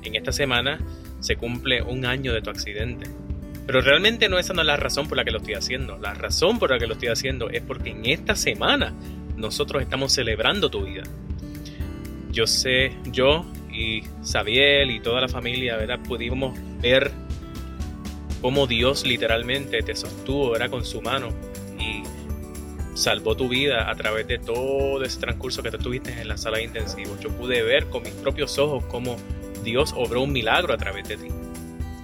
[0.03, 0.79] en esta semana
[1.19, 3.09] se cumple un año de tu accidente.
[3.65, 5.97] Pero realmente no esa no es la razón por la que lo estoy haciendo.
[5.97, 8.93] La razón por la que lo estoy haciendo es porque en esta semana
[9.35, 11.01] nosotros estamos celebrando tu vida.
[12.31, 15.99] Yo sé, yo y Sabiel y toda la familia, ¿verdad?
[16.07, 17.11] Pudimos ver
[18.41, 21.29] cómo Dios literalmente te sostuvo, era con su mano
[21.79, 22.03] y
[22.97, 26.57] salvó tu vida a través de todo ese transcurso que tú tuviste en la sala
[26.57, 27.19] de intensivos.
[27.19, 29.15] Yo pude ver con mis propios ojos cómo
[29.63, 31.27] Dios obró un milagro a través de ti.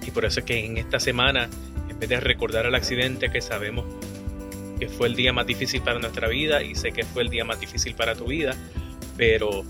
[0.06, 1.48] Y por eso es que en esta semana,
[1.88, 3.84] en vez de recordar el accidente que sabemos
[4.78, 7.44] que fue el día más difícil para nuestra vida y sé que fue el día
[7.44, 8.54] más difícil para tu vida,
[9.16, 9.64] pero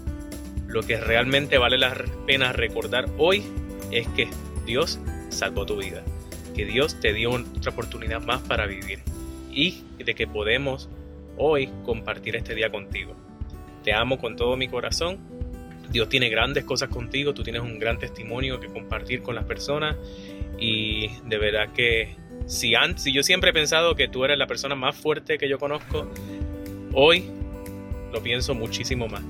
[0.68, 1.94] lo que realmente vale la
[2.26, 3.42] pena recordar hoy
[3.90, 4.28] es que
[4.66, 5.00] Dios
[5.30, 6.04] salvó tu vida,
[6.54, 9.00] que Dios te dio otra oportunidad más para vivir
[9.50, 10.88] y de que podemos
[11.36, 13.16] hoy compartir este día contigo.
[13.82, 15.18] Te amo con todo mi corazón.
[15.90, 19.96] Dios tiene grandes cosas contigo, tú tienes un gran testimonio que compartir con las personas
[20.58, 22.14] y de verdad que
[22.46, 25.58] si, antes, yo siempre he pensado que tú eres la persona más fuerte que yo
[25.58, 26.10] conozco,
[26.92, 27.24] hoy
[28.12, 29.22] lo pienso muchísimo más.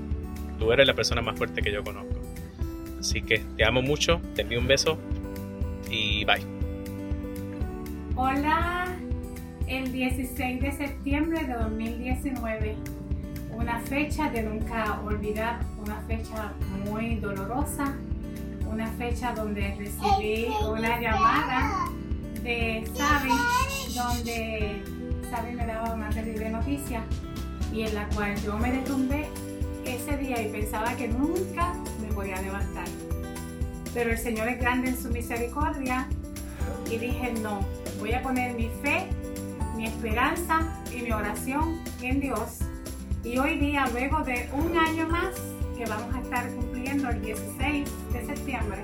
[0.59, 2.21] Tú eres la persona más fuerte que yo conozco.
[2.99, 4.99] Así que te amo mucho, te envío un beso
[5.89, 6.45] y bye.
[8.17, 8.97] Hola,
[9.69, 12.75] el 16 de septiembre de 2019,
[13.53, 16.53] una fecha de nunca olvidar, una fecha
[16.85, 17.95] muy dolorosa,
[18.69, 21.89] una fecha donde recibí una llamada
[22.43, 23.31] de Sabi,
[23.95, 24.83] donde
[25.31, 27.05] Sabi me daba una terrible noticia
[27.73, 29.29] y en la cual yo me detumbé
[29.97, 32.87] ese día y pensaba que nunca me podía levantar.
[33.95, 36.09] Pero el Señor es grande en su misericordia
[36.91, 37.61] y dije, no,
[37.99, 39.07] voy a poner mi fe,
[39.77, 40.61] mi esperanza
[40.95, 42.59] y mi oración en Dios.
[43.25, 45.35] Y hoy día, luego de un año más,
[45.77, 48.83] que vamos a estar cumpliendo el 16 de septiembre,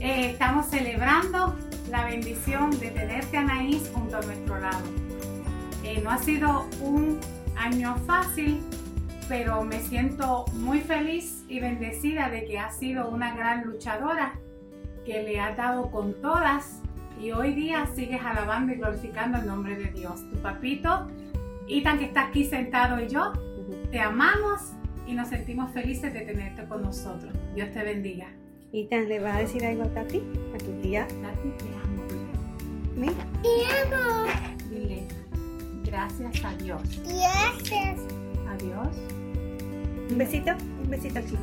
[0.00, 1.56] eh, estamos celebrando
[1.90, 4.84] la bendición de tenerte, Anaís, junto a nuestro lado.
[5.82, 7.20] Eh, no ha sido un
[7.56, 8.60] año fácil,
[9.28, 14.34] pero me siento muy feliz y bendecida de que has sido una gran luchadora,
[15.04, 16.80] que le has dado con todas
[17.20, 20.28] y hoy día sigues alabando y glorificando el nombre de Dios.
[20.30, 21.08] Tu papito,
[21.66, 23.32] Itan que está aquí sentado y yo,
[23.90, 24.72] te amamos
[25.06, 27.32] y nos sentimos felices de tenerte con nosotros.
[27.54, 28.26] Dios te bendiga.
[28.72, 30.22] Itan, ¿le vas a decir algo a Tati?
[30.54, 31.06] ¿A tu tía?
[31.06, 32.04] Tati, te amo.
[32.96, 33.12] Mira.
[33.42, 34.26] Te amo.
[34.68, 35.06] Dile,
[35.84, 36.82] gracias a Dios.
[37.04, 38.23] Gracias.
[38.54, 38.94] Adiós.
[40.10, 40.52] Un besito,
[40.82, 41.42] un besito, chico.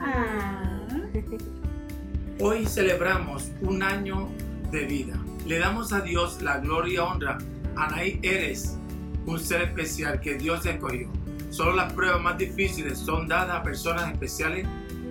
[0.00, 0.80] Ah.
[2.40, 4.28] Hoy celebramos un año
[4.70, 5.14] de vida.
[5.46, 7.38] Le damos a Dios la gloria y honra.
[7.76, 8.78] Anaí, eres
[9.26, 11.08] un ser especial que Dios escogió.
[11.50, 14.66] Solo las pruebas más difíciles son dadas a personas especiales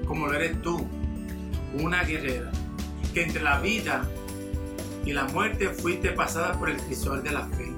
[0.06, 0.86] como lo eres tú,
[1.80, 2.52] una guerrera,
[3.14, 4.06] que entre la vida
[5.06, 7.74] y la muerte fuiste pasada por el crisol de la fe.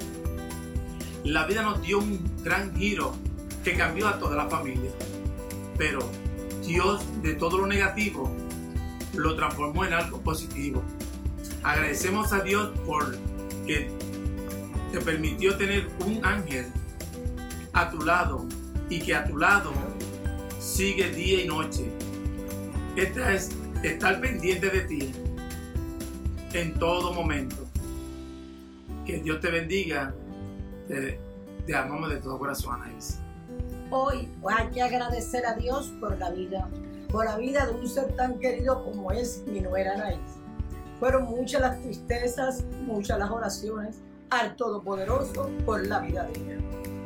[1.25, 3.15] La vida nos dio un gran giro
[3.63, 4.91] que cambió a toda la familia,
[5.75, 6.07] pero
[6.63, 8.31] Dios de todo lo negativo
[9.15, 10.83] lo transformó en algo positivo.
[11.63, 13.17] Agradecemos a Dios por
[13.65, 13.89] que
[14.91, 16.67] te permitió tener un ángel
[17.73, 18.45] a tu lado
[18.87, 19.73] y que a tu lado
[20.59, 21.89] sigue día y noche.
[22.95, 23.49] Esta es
[23.81, 25.11] estar pendiente de ti
[26.53, 27.65] en todo momento.
[29.07, 30.13] Que Dios te bendiga.
[30.87, 31.19] Te,
[31.65, 33.19] te amamos de todo corazón, Anaís.
[33.91, 36.67] Hoy hay que agradecer a Dios por la vida,
[37.11, 40.19] por la vida de un ser tan querido como es mi nuera Anaís.
[40.99, 46.57] Fueron muchas las tristezas, muchas las oraciones al Todopoderoso por la vida de ella.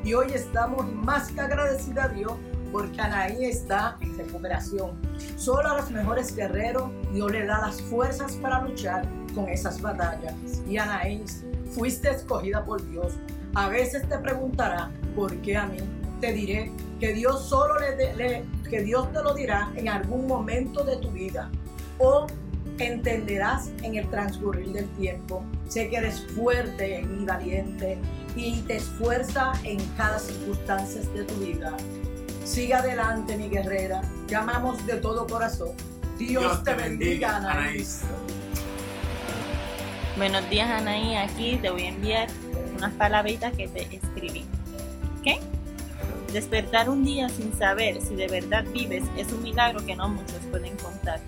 [0.03, 2.33] Y hoy estamos más que agradecidos a Dios
[2.71, 4.99] porque Anaí está en recuperación.
[5.35, 10.35] Solo a los mejores guerreros Dios le da las fuerzas para luchar con esas batallas.
[10.67, 13.13] Y Anaís, fuiste escogida por Dios.
[13.55, 15.77] A veces te preguntará, ¿por qué a mí?
[16.21, 20.27] Te diré que Dios solo le, de- le- que Dios te lo dirá en algún
[20.27, 21.49] momento de tu vida.
[21.97, 22.27] O
[22.77, 25.43] entenderás en el transcurrir del tiempo.
[25.67, 27.97] Sé que eres fuerte y valiente
[28.35, 31.75] y te esfuerza en cada circunstancia de tu vida.
[32.45, 34.01] Sigue adelante, mi guerrera.
[34.27, 35.69] Te amamos de todo corazón.
[36.17, 38.01] Dios, te bendiga, Anaís.
[40.19, 41.15] Buenos días, Anaí.
[41.15, 42.27] Aquí te voy a enviar
[42.75, 44.43] unas palabritas que te escribí.
[45.17, 45.41] ¿Ok?
[46.33, 50.41] Despertar un día sin saber si de verdad vives es un milagro que no muchos
[50.51, 51.21] pueden contar.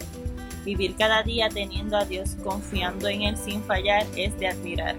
[0.66, 4.98] Vivir cada día teniendo a Dios, confiando en Él sin fallar, es de admirar.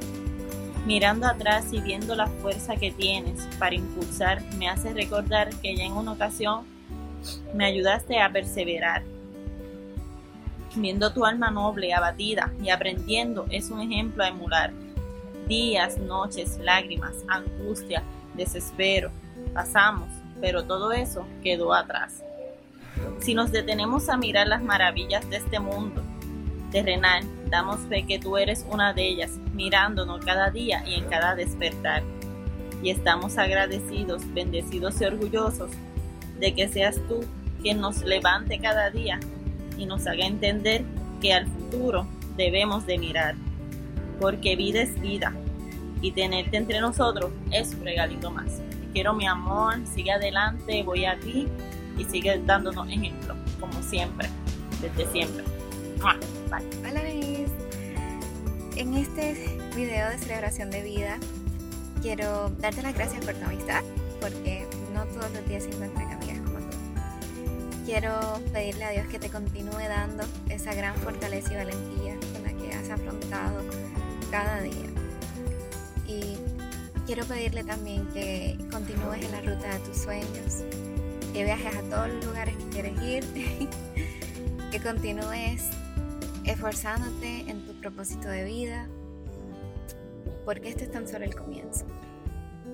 [0.86, 5.84] Mirando atrás y viendo la fuerza que tienes para impulsar, me hace recordar que ya
[5.84, 6.64] en una ocasión
[7.52, 9.02] me ayudaste a perseverar
[10.76, 14.72] viendo tu alma noble abatida y aprendiendo es un ejemplo a emular.
[15.46, 18.02] Días, noches, lágrimas, angustia,
[18.34, 19.10] desespero,
[19.52, 20.08] pasamos,
[20.40, 22.22] pero todo eso quedó atrás.
[23.20, 26.02] Si nos detenemos a mirar las maravillas de este mundo
[26.70, 31.34] terrenal, damos fe que tú eres una de ellas, mirándonos cada día y en cada
[31.34, 32.02] despertar.
[32.82, 35.70] Y estamos agradecidos, bendecidos y orgullosos
[36.40, 37.20] de que seas tú
[37.60, 39.20] quien nos levante cada día
[39.76, 40.84] y nos haga entender
[41.20, 42.06] que al futuro
[42.36, 43.34] debemos de mirar,
[44.20, 45.32] porque vida es vida
[46.00, 48.58] y tenerte entre nosotros es un regalito más.
[48.58, 51.46] Te quiero mi amor, sigue adelante, voy a ti
[51.96, 54.28] y sigue dándonos ejemplo, como siempre,
[54.80, 55.44] desde siempre.
[55.98, 56.90] Bye.
[56.90, 57.02] Hola.
[58.76, 61.18] En este video de celebración de vida,
[62.00, 63.82] quiero darte las gracias por tu amistad,
[64.20, 66.11] porque no todos los días se tú.
[67.84, 72.52] Quiero pedirle a Dios que te continúe dando esa gran fortaleza y valentía con la
[72.52, 73.60] que has afrontado
[74.30, 74.86] cada día.
[76.06, 76.36] Y
[77.06, 80.62] quiero pedirle también que continúes en la ruta de tus sueños,
[81.32, 83.68] que viajes a todos los lugares que quieres ir,
[84.70, 85.64] que continúes
[86.44, 88.86] esforzándote en tu propósito de vida,
[90.44, 91.84] porque este es tan solo el comienzo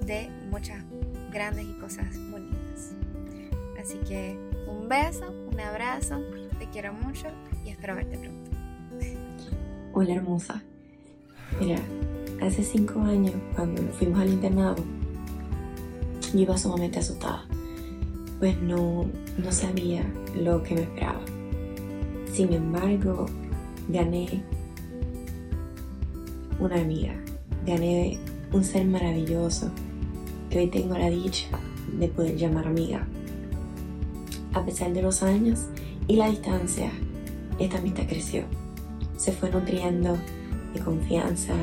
[0.04, 0.84] de muchas
[1.32, 2.92] grandes y cosas bonitas.
[3.80, 6.20] Así que un beso, un abrazo,
[6.58, 7.28] te quiero mucho
[7.64, 8.50] y espero verte pronto.
[9.92, 10.62] Hola hermosa.
[11.60, 11.80] Mira,
[12.40, 14.84] hace cinco años cuando fuimos al internado,
[16.32, 17.44] yo iba sumamente asustada,
[18.38, 19.06] pues no,
[19.38, 20.04] no sabía
[20.34, 21.20] lo que me esperaba.
[22.32, 23.26] Sin embargo,
[23.88, 24.42] gané
[26.60, 27.14] una amiga,
[27.66, 28.18] gané
[28.52, 29.70] un ser maravilloso
[30.50, 31.48] que hoy tengo la dicha
[31.98, 33.06] de poder llamar amiga.
[34.54, 35.66] A pesar de los años
[36.06, 36.90] y la distancia,
[37.58, 38.44] esta amistad creció.
[39.16, 40.16] Se fue nutriendo
[40.74, 41.54] de confianza,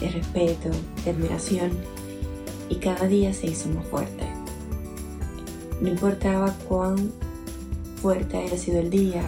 [0.00, 0.70] de respeto,
[1.04, 1.70] de admiración
[2.68, 4.24] y cada día se hizo más fuerte.
[5.80, 7.12] No importaba cuán
[8.00, 9.22] fuerte haya sido el día,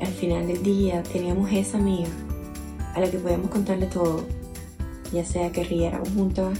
[0.00, 2.08] al final del día teníamos esa amiga
[2.94, 4.24] a la que podíamos contarle todo,
[5.12, 6.58] ya sea que riéramos juntas,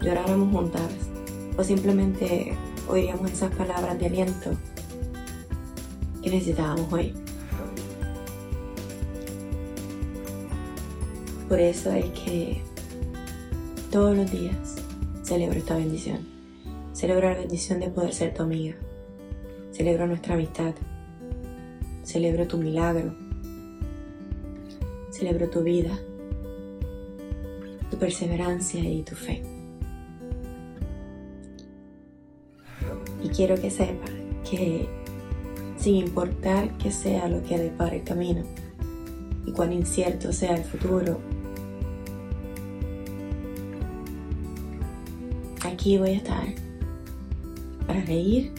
[0.00, 0.90] lloráramos juntas
[1.56, 2.54] o simplemente
[2.88, 4.50] oiríamos esas palabras de aliento
[6.22, 7.14] que necesitábamos hoy.
[11.48, 12.62] Por eso es que
[13.90, 14.76] todos los días
[15.22, 16.26] celebro esta bendición.
[16.92, 18.74] Celebro la bendición de poder ser tu amiga.
[19.72, 20.74] Celebro nuestra amistad.
[22.02, 23.14] Celebro tu milagro.
[25.10, 25.98] Celebro tu vida,
[27.90, 29.57] tu perseverancia y tu fe.
[33.28, 34.10] Y quiero que sepas
[34.48, 34.88] que
[35.76, 38.42] sin importar que sea lo que depare el camino
[39.44, 41.20] y cuán incierto sea el futuro,
[45.62, 46.46] aquí voy a estar
[47.86, 48.50] para reír,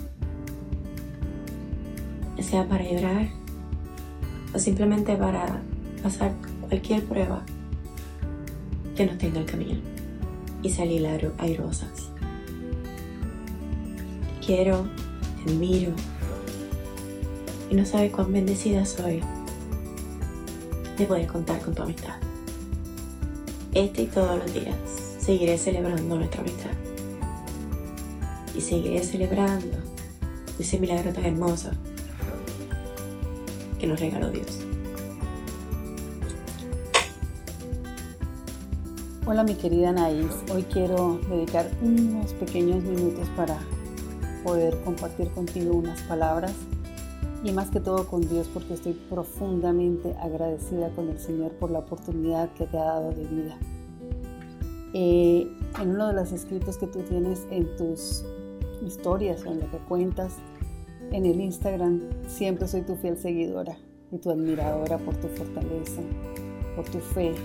[2.40, 3.28] sea para llorar
[4.54, 5.64] o simplemente para
[6.04, 6.32] pasar
[6.68, 7.44] cualquier prueba
[8.96, 9.80] que nos tenga el camino
[10.62, 11.08] y salir
[11.40, 12.09] airosas.
[14.50, 14.88] Quiero,
[15.46, 15.92] te admiro
[17.70, 19.22] y no sabes cuán bendecida soy
[20.98, 22.16] de poder contar con tu amistad.
[23.76, 24.74] Este y todos los días
[25.20, 26.72] seguiré celebrando nuestra amistad
[28.56, 29.78] y seguiré celebrando
[30.58, 31.70] ese milagro tan hermoso
[33.80, 34.62] que nos regaló Dios.
[39.28, 43.60] Hola mi querida Anaís, hoy quiero dedicar unos pequeños minutos para
[44.50, 46.54] poder compartir contigo unas palabras
[47.44, 51.80] y más que todo con Dios porque estoy profundamente agradecida con el Señor por la
[51.80, 53.58] oportunidad que te ha dado de vida.
[54.96, 55.48] Eh,
[55.80, 58.24] en uno de los escritos que tú tienes en tus
[58.84, 60.34] historias o en lo que cuentas
[61.12, 63.78] en el Instagram, siempre soy tu fiel seguidora
[64.12, 66.02] y tu admiradora por tu fortaleza,
[66.76, 67.36] por tu fe,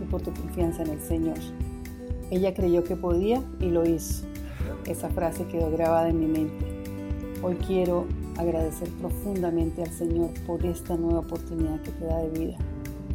[0.00, 1.38] y por tu confianza en el Señor.
[2.30, 4.24] Ella creyó que podía y lo hizo.
[4.88, 6.64] Esa frase quedó grabada en mi mente.
[7.42, 8.06] Hoy quiero
[8.38, 12.56] agradecer profundamente al Señor por esta nueva oportunidad que te da de vida.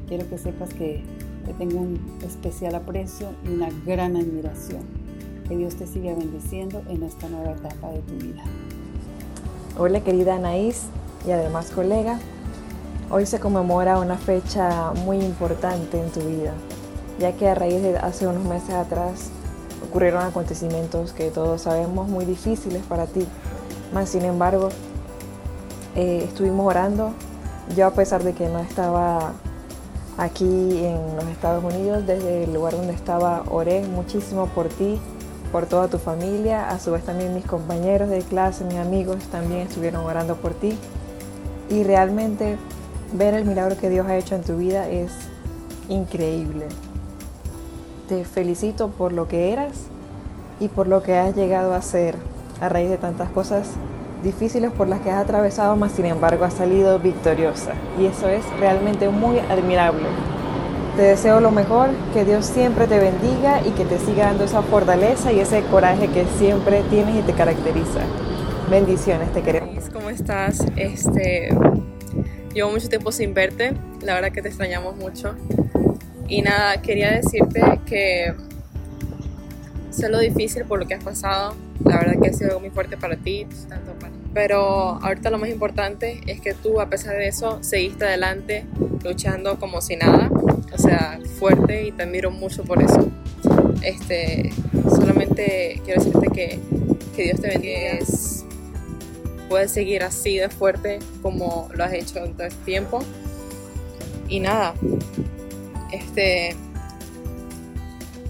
[0.07, 1.03] Quiero que sepas que
[1.43, 4.81] te tengo un especial aprecio y una gran admiración.
[5.47, 8.43] Que Dios te siga bendiciendo en esta nueva etapa de tu vida.
[9.75, 10.83] Hola querida Anaís
[11.27, 12.19] y además colega.
[13.09, 16.53] Hoy se conmemora una fecha muy importante en tu vida,
[17.19, 19.31] ya que a raíz de hace unos meses atrás
[19.93, 23.27] ocurrieron acontecimientos que todos sabemos muy difíciles para ti.
[23.93, 24.69] Más sin embargo,
[25.95, 27.11] eh, estuvimos orando.
[27.75, 29.33] Yo a pesar de que no estaba
[30.17, 34.99] aquí en los Estados Unidos, desde el lugar donde estaba, oré muchísimo por ti,
[35.51, 36.71] por toda tu familia.
[36.71, 40.75] A su vez también mis compañeros de clase, mis amigos también estuvieron orando por ti.
[41.69, 42.57] Y realmente
[43.13, 45.11] ver el milagro que Dios ha hecho en tu vida es
[45.87, 46.65] increíble.
[48.13, 49.73] Te felicito por lo que eras
[50.59, 52.15] y por lo que has llegado a ser
[52.61, 53.71] a raíz de tantas cosas
[54.21, 57.71] difíciles por las que has atravesado, mas sin embargo has salido victoriosa.
[57.99, 60.05] Y eso es realmente muy admirable.
[60.95, 64.61] Te deseo lo mejor, que Dios siempre te bendiga y que te siga dando esa
[64.61, 68.01] fortaleza y ese coraje que siempre tienes y te caracteriza.
[68.69, 69.89] Bendiciones, te queremos.
[69.91, 70.63] ¿Cómo estás?
[70.75, 71.49] Este,
[72.53, 75.35] Llevo mucho tiempo sin verte, la verdad que te extrañamos mucho.
[76.27, 78.33] Y nada, quería decirte que
[79.91, 81.55] sé lo difícil por lo que has pasado.
[81.83, 85.37] La verdad que ha sido algo muy fuerte para ti, tanto para pero ahorita lo
[85.37, 88.65] más importante es que tú, a pesar de eso, seguiste adelante
[89.03, 90.29] luchando como si nada,
[90.71, 93.11] o sea, fuerte y te admiro mucho por eso.
[93.83, 94.51] Este,
[94.89, 96.59] solamente quiero decirte que,
[97.15, 97.99] que Dios te bendiga.
[99.49, 103.03] puedes seguir así de fuerte como lo has hecho en todo este tiempo.
[104.27, 104.73] Y nada,
[105.93, 106.55] este,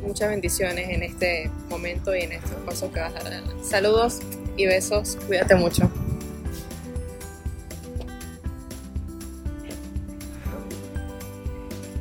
[0.05, 3.43] muchas bendiciones en este momento y en estos pasos que vas a dar.
[3.63, 4.19] Saludos
[4.57, 5.17] y besos.
[5.27, 5.89] Cuídate mucho.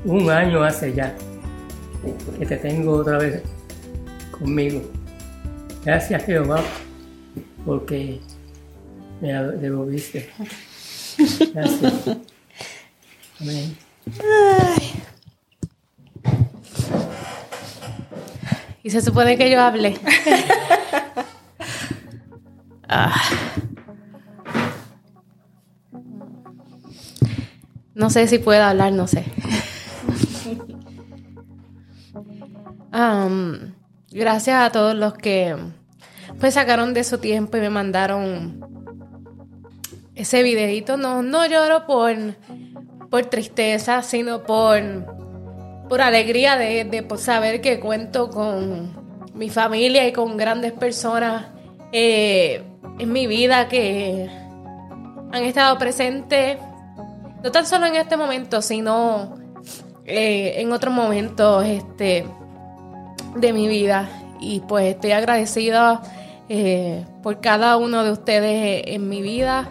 [0.04, 1.14] Un año hace ya
[2.38, 3.42] que te tengo otra vez
[4.32, 4.82] conmigo.
[5.84, 6.60] Gracias Jehová
[7.64, 8.20] porque
[9.20, 10.28] me devolviste.
[11.54, 12.18] Gracias.
[13.40, 13.76] Amén.
[18.92, 19.98] Se supone que yo hable.
[22.94, 23.14] Ah.
[27.94, 29.24] No sé si puedo hablar, no sé.
[34.10, 35.56] gracias a todos los que
[36.38, 38.60] pues sacaron de su tiempo y me mandaron
[40.14, 40.96] ese videito.
[40.96, 42.14] No, no lloro por,
[43.10, 44.80] por tristeza, sino por,
[45.92, 51.48] por alegría de, de saber que cuento con mi familia y con grandes personas
[51.92, 52.62] eh,
[52.98, 54.26] en mi vida que
[55.32, 56.56] han estado presentes,
[57.44, 59.34] no tan solo en este momento, sino
[60.06, 62.24] eh, en otros momentos este,
[63.36, 64.08] de mi vida.
[64.40, 66.00] Y pues estoy agradecida
[66.48, 69.68] eh, por cada uno de ustedes en mi vida.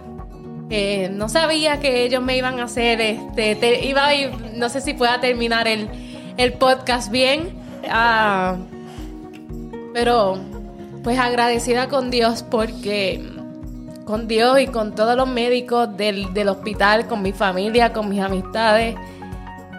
[1.13, 4.13] No sabía que ellos me iban a hacer, este, iba a
[4.53, 5.89] no sé si pueda terminar el,
[6.37, 7.53] el podcast bien,
[7.89, 8.57] ah,
[9.93, 10.37] pero
[11.03, 13.21] pues agradecida con Dios porque
[14.05, 18.21] con Dios y con todos los médicos del, del hospital, con mi familia, con mis
[18.21, 18.95] amistades,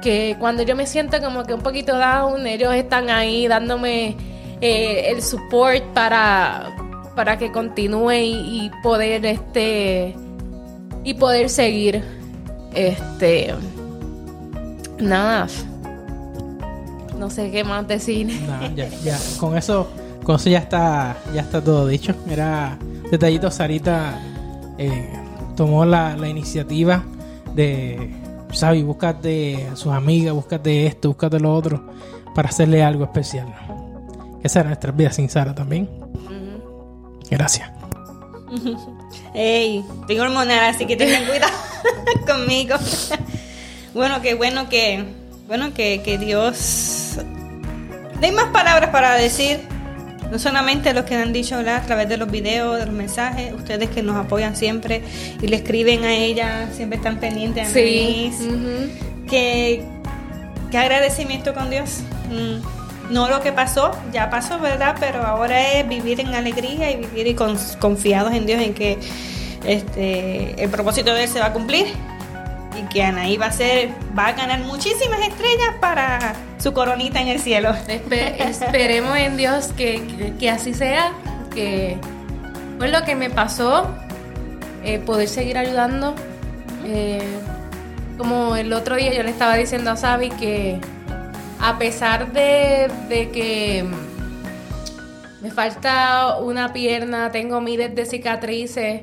[0.02, 4.16] que cuando yo me siento como que un poquito down, ellos están ahí dándome
[4.60, 6.74] eh, el support para,
[7.14, 10.14] para que continúe y, poder este
[11.04, 12.02] y poder seguir
[12.74, 13.54] este
[14.98, 15.48] nada
[17.22, 18.28] no sé qué más decir
[18.74, 19.88] ya, ya con eso
[20.24, 22.78] con eso ya está ya está todo dicho era
[23.12, 24.18] detallito, Sarita
[24.78, 25.12] eh,
[25.54, 27.04] tomó la, iniciativa
[27.54, 28.10] de,
[28.52, 28.82] ¿sabes?
[28.84, 31.90] Búscate a sus amigas, búscate esto, búscate lo otro,
[32.34, 33.54] para hacerle algo especial.
[34.42, 35.88] Esa era nuestra vida sin Sara también.
[37.30, 37.70] Gracias.
[39.34, 41.52] Ey, tengo hormonal, así que tengan cuidado
[42.26, 42.76] conmigo.
[43.94, 45.04] bueno, qué bueno que,
[45.46, 47.01] bueno que, que Dios.
[48.22, 49.58] No hay más palabras para decir
[50.30, 53.90] no solamente los que han dicho a través de los videos, de los mensajes, ustedes
[53.90, 55.02] que nos apoyan siempre
[55.40, 58.32] y le escriben a ella, siempre están pendientes a sí.
[59.28, 59.84] que,
[60.72, 62.02] agradecimiento con Dios.
[62.30, 63.12] Mm.
[63.12, 64.94] No lo que pasó, ya pasó, ¿verdad?
[65.00, 68.98] Pero ahora es vivir en alegría y vivir y confiados en Dios en que
[69.66, 71.88] este, el propósito de Él se va a cumplir
[72.88, 77.38] que Anaí va a ser, va a ganar muchísimas estrellas para su coronita en el
[77.38, 77.74] cielo.
[77.88, 81.12] esperemos en Dios que, así sea,
[81.54, 81.98] que
[82.78, 83.94] fue lo que me pasó,
[84.84, 86.14] eh, poder seguir ayudando.
[86.84, 87.22] Eh,
[88.18, 90.78] como el otro día yo le estaba diciendo a Sabi que
[91.60, 93.84] a pesar de, de que
[95.40, 99.02] me falta una pierna, tengo miles de cicatrices,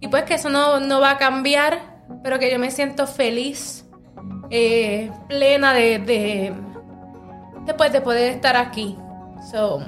[0.00, 3.84] y pues que eso no, no va a cambiar, pero que yo me siento feliz,
[4.50, 6.52] eh, plena de, de,
[7.64, 8.96] después de poder estar aquí.
[9.50, 9.80] So,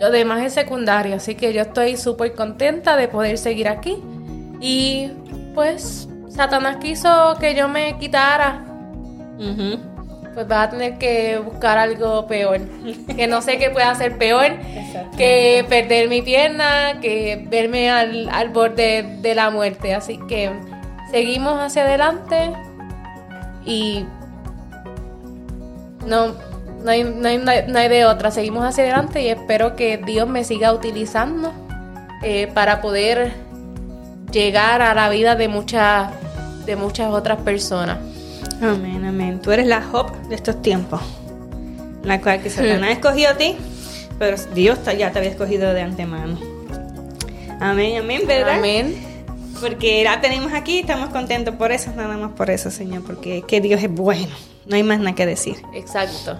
[0.00, 4.02] lo demás es secundario, así que yo estoy súper contenta de poder seguir aquí.
[4.60, 5.10] Y
[5.54, 8.62] pues Satanás quiso que yo me quitara.
[10.34, 12.60] Pues va a tener que buscar algo peor.
[13.16, 14.52] que no sé qué pueda ser peor
[15.16, 19.94] que perder mi pierna, que verme al, al borde de la muerte.
[19.94, 20.50] Así que
[21.10, 22.52] seguimos hacia adelante
[23.64, 24.04] y
[26.06, 26.34] no,
[26.84, 30.72] no, hay, no, hay, de otra, seguimos hacia adelante y espero que Dios me siga
[30.72, 31.52] utilizando
[32.22, 33.32] eh, para poder
[34.30, 36.10] llegar a la vida de muchas
[36.64, 37.98] de muchas otras personas.
[38.60, 39.40] Amén, amén.
[39.40, 41.00] Tú eres la hope de estos tiempos,
[42.02, 43.56] la cual que Satanás escogió a ti,
[44.18, 46.38] pero Dios ya te había escogido de antemano.
[47.60, 48.58] Amén, amén, ¿verdad?
[48.58, 49.05] Amén
[49.60, 53.60] porque la tenemos aquí, estamos contentos por eso, nada más por eso, Señor, porque que
[53.60, 54.34] Dios es bueno,
[54.66, 55.56] no hay más nada que decir.
[55.74, 56.38] Exacto.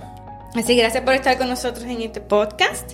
[0.54, 2.92] Así que gracias por estar con nosotros en este podcast.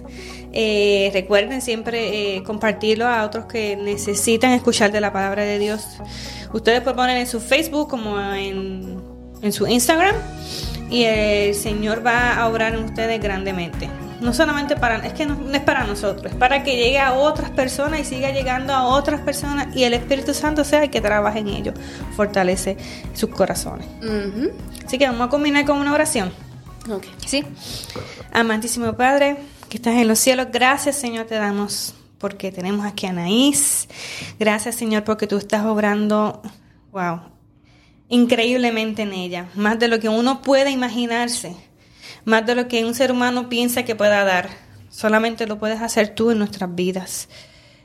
[0.52, 5.84] Eh, recuerden siempre eh, compartirlo a otros que necesitan escuchar de la palabra de Dios.
[6.52, 9.00] Ustedes pueden poner en su Facebook como en,
[9.42, 10.16] en su Instagram
[10.90, 13.88] y el Señor va a obrar en ustedes grandemente.
[14.22, 17.12] No solamente para, es que no, no es para nosotros, es para que llegue a
[17.12, 21.00] otras personas y siga llegando a otras personas y el Espíritu Santo sea el que
[21.00, 21.74] trabaje en ellos,
[22.16, 22.76] fortalece
[23.14, 23.86] sus corazones.
[24.86, 26.32] Así que vamos a combinar con una oración.
[27.26, 27.44] Sí.
[28.32, 29.36] Amantísimo Padre,
[29.68, 33.88] que estás en los cielos, gracias Señor te damos porque tenemos aquí a Anaís.
[34.38, 36.42] Gracias Señor porque tú estás obrando,
[36.92, 37.20] wow,
[38.08, 41.56] increíblemente en ella, más de lo que uno puede imaginarse,
[42.24, 44.48] más de lo que un ser humano piensa que pueda dar.
[44.90, 47.28] Solamente lo puedes hacer tú en nuestras vidas.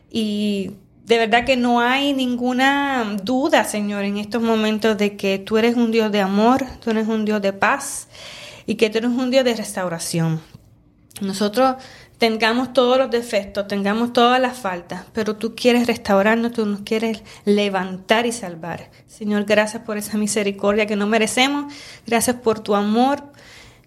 [0.10, 0.72] Y
[1.06, 5.76] de verdad que no hay ninguna duda, Señor, en estos momentos de que tú eres
[5.76, 8.10] un Dios de amor, tú eres un Dios de paz
[8.66, 10.42] y que tú eres un Dios de restauración.
[11.22, 11.78] Nosotros
[12.18, 17.24] tengamos todos los defectos, tengamos todas las faltas, pero tú quieres restaurarnos, tú nos quieres
[17.46, 18.90] levantar y salvar.
[19.08, 21.74] Señor, gracias por esa misericordia que no merecemos,
[22.06, 23.24] gracias por tu amor.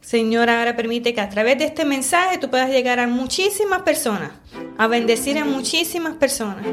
[0.01, 4.31] Señor, ahora permite que a través de este mensaje tú puedas llegar a muchísimas personas,
[4.79, 6.65] a bendecir a muchísimas personas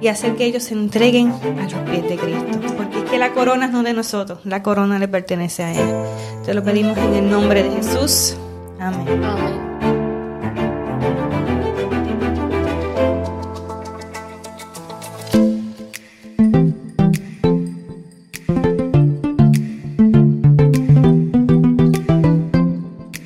[0.00, 2.60] y hacer que ellos se entreguen a los pies de Cristo.
[2.76, 6.44] Porque es que la corona no de nosotros, la corona le pertenece a Él.
[6.44, 8.36] Te lo pedimos en el nombre de Jesús.
[8.78, 9.24] Amén.
[9.24, 9.73] Amén.